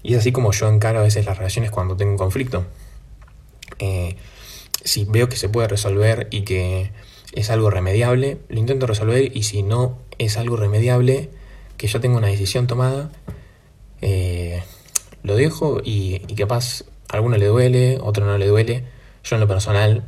y, 0.04 0.14
es 0.14 0.20
así 0.20 0.32
como 0.32 0.52
yo 0.52 0.68
encaro 0.68 1.00
a 1.00 1.04
veces 1.04 1.26
las 1.26 1.38
relaciones 1.38 1.72
cuando 1.72 1.96
tengo 1.96 2.12
un 2.12 2.18
conflicto. 2.18 2.66
Eh, 3.80 4.16
si 4.84 5.06
veo 5.06 5.30
que 5.30 5.38
se 5.38 5.50
puede 5.50 5.68
resolver 5.68 6.28
y 6.32 6.42
que 6.42 6.92
es 7.34 7.50
algo 7.50 7.70
remediable, 7.70 8.40
lo 8.50 8.60
intento 8.60 8.88
resolver 8.88 9.36
y 9.36 9.44
si 9.44 9.64
no 9.64 10.00
es 10.18 10.38
algo 10.38 10.58
remediable, 10.58 11.30
que 11.78 11.88
yo 11.88 12.00
tengo 12.00 12.18
una 12.18 12.28
decisión 12.28 12.68
tomada, 12.68 13.12
eh, 14.02 14.64
lo 15.24 15.36
dejo 15.36 15.82
y, 15.84 16.22
y 16.28 16.36
capaz 16.36 16.84
a 17.10 17.16
alguno 17.16 17.38
le 17.38 17.46
duele, 17.46 17.98
a 18.02 18.04
otro 18.04 18.26
no 18.26 18.38
le 18.38 18.48
duele. 18.48 18.86
Yo 19.24 19.36
en 19.36 19.40
lo 19.40 19.48
personal 19.48 20.04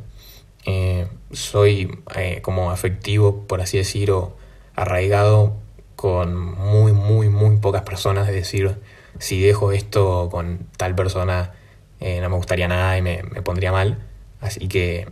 eh, 0.66 1.06
soy 1.32 1.98
como 2.42 2.70
afectivo, 2.70 3.46
por 3.46 3.60
así 3.60 3.76
decirlo, 3.76 4.36
arraigado 4.74 5.56
con 5.96 6.34
muy, 6.36 6.92
muy, 6.92 7.28
muy 7.28 7.56
pocas 7.58 7.82
personas. 7.82 8.28
Es 8.28 8.34
decir, 8.34 8.76
si 9.18 9.40
dejo 9.40 9.72
esto 9.72 10.28
con 10.30 10.66
tal 10.76 10.94
persona, 10.94 11.52
eh, 12.00 12.20
no 12.20 12.28
me 12.30 12.36
gustaría 12.36 12.68
nada 12.68 12.96
y 12.98 13.02
me, 13.02 13.22
me, 13.22 13.42
pondría 13.42 13.72
mal. 13.72 13.98
Así 14.40 14.68
que, 14.68 15.08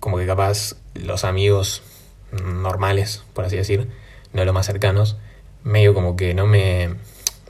como 0.00 0.18
que 0.18 0.26
capaz 0.26 0.76
los 0.94 1.24
amigos 1.24 1.82
normales, 2.32 3.24
por 3.32 3.44
así 3.44 3.56
decir, 3.56 3.88
no 4.32 4.44
los 4.44 4.54
más 4.54 4.66
cercanos, 4.66 5.16
medio 5.62 5.94
como 5.94 6.16
que 6.16 6.34
no 6.34 6.46
me, 6.46 6.94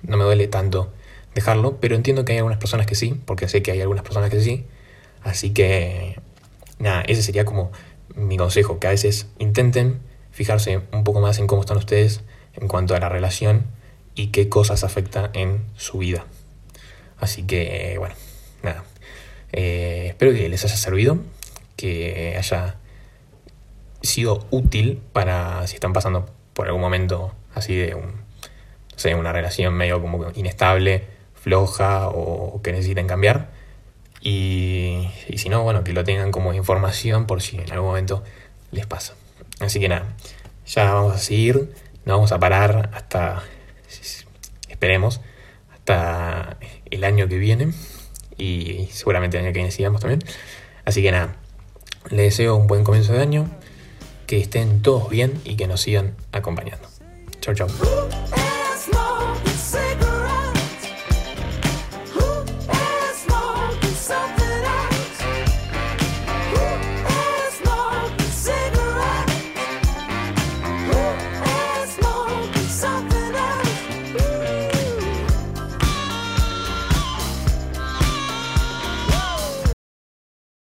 no 0.02 0.16
me 0.16 0.24
duele 0.24 0.46
tanto 0.48 0.92
dejarlo, 1.34 1.78
pero 1.80 1.96
entiendo 1.96 2.24
que 2.24 2.32
hay 2.32 2.38
algunas 2.38 2.58
personas 2.58 2.86
que 2.86 2.94
sí, 2.94 3.20
porque 3.24 3.48
sé 3.48 3.62
que 3.62 3.72
hay 3.72 3.80
algunas 3.80 4.04
personas 4.04 4.30
que 4.30 4.40
sí. 4.40 4.66
Así 5.22 5.50
que 5.50 6.20
nada, 6.78 7.02
ese 7.02 7.22
sería 7.22 7.44
como 7.44 7.72
mi 8.14 8.36
consejo, 8.36 8.78
que 8.78 8.86
a 8.86 8.90
veces 8.90 9.28
intenten 9.38 10.00
fijarse 10.30 10.80
un 10.92 11.04
poco 11.04 11.20
más 11.20 11.38
en 11.38 11.46
cómo 11.46 11.62
están 11.62 11.76
ustedes 11.76 12.22
en 12.54 12.68
cuanto 12.68 12.94
a 12.94 13.00
la 13.00 13.08
relación 13.08 13.64
y 14.14 14.28
qué 14.28 14.48
cosas 14.48 14.84
afectan 14.84 15.30
en 15.34 15.64
su 15.76 15.98
vida. 15.98 16.26
Así 17.18 17.42
que, 17.44 17.96
bueno, 17.98 18.14
nada. 18.62 18.84
Eh, 19.52 20.06
espero 20.08 20.32
que 20.32 20.48
les 20.48 20.64
haya 20.64 20.76
servido, 20.76 21.18
que 21.76 22.34
haya 22.36 22.76
sido 24.02 24.46
útil 24.50 25.00
para 25.12 25.66
si 25.66 25.74
están 25.74 25.92
pasando 25.92 26.26
por 26.52 26.66
algún 26.66 26.82
momento 26.82 27.32
así 27.54 27.74
de 27.74 27.94
un, 27.94 28.06
no 28.06 28.96
sé, 28.96 29.14
una 29.14 29.32
relación 29.32 29.74
medio 29.74 30.00
como 30.00 30.30
inestable, 30.34 31.04
floja 31.34 32.08
o 32.08 32.60
que 32.62 32.72
necesiten 32.72 33.06
cambiar 33.06 33.48
y, 34.26 35.10
si 35.36 35.50
no, 35.50 35.62
bueno, 35.62 35.84
que 35.84 35.92
lo 35.92 36.02
tengan 36.02 36.32
como 36.32 36.54
información 36.54 37.26
por 37.26 37.42
si 37.42 37.58
en 37.58 37.70
algún 37.70 37.88
momento 37.88 38.24
les 38.70 38.86
pasa. 38.86 39.14
Así 39.60 39.78
que 39.78 39.88
nada, 39.88 40.16
ya 40.66 40.94
vamos 40.94 41.14
a 41.14 41.18
seguir, 41.18 41.74
no 42.06 42.14
vamos 42.14 42.32
a 42.32 42.38
parar 42.38 42.88
hasta, 42.94 43.42
esperemos, 44.68 45.20
hasta 45.72 46.58
el 46.90 47.04
año 47.04 47.28
que 47.28 47.38
viene 47.38 47.72
y 48.36 48.88
seguramente 48.90 49.38
el 49.38 49.44
año 49.44 49.52
que 49.52 49.58
viene 49.58 49.70
sigamos 49.70 50.00
también. 50.00 50.22
Así 50.84 51.02
que 51.02 51.12
nada, 51.12 51.36
les 52.10 52.26
deseo 52.26 52.56
un 52.56 52.66
buen 52.66 52.84
comienzo 52.84 53.12
de 53.12 53.20
año, 53.20 53.50
que 54.26 54.40
estén 54.40 54.82
todos 54.82 55.08
bien 55.08 55.40
y 55.44 55.56
que 55.56 55.66
nos 55.66 55.80
sigan 55.80 56.14
acompañando. 56.32 56.88
Chau, 57.40 57.54
chau. 57.54 57.68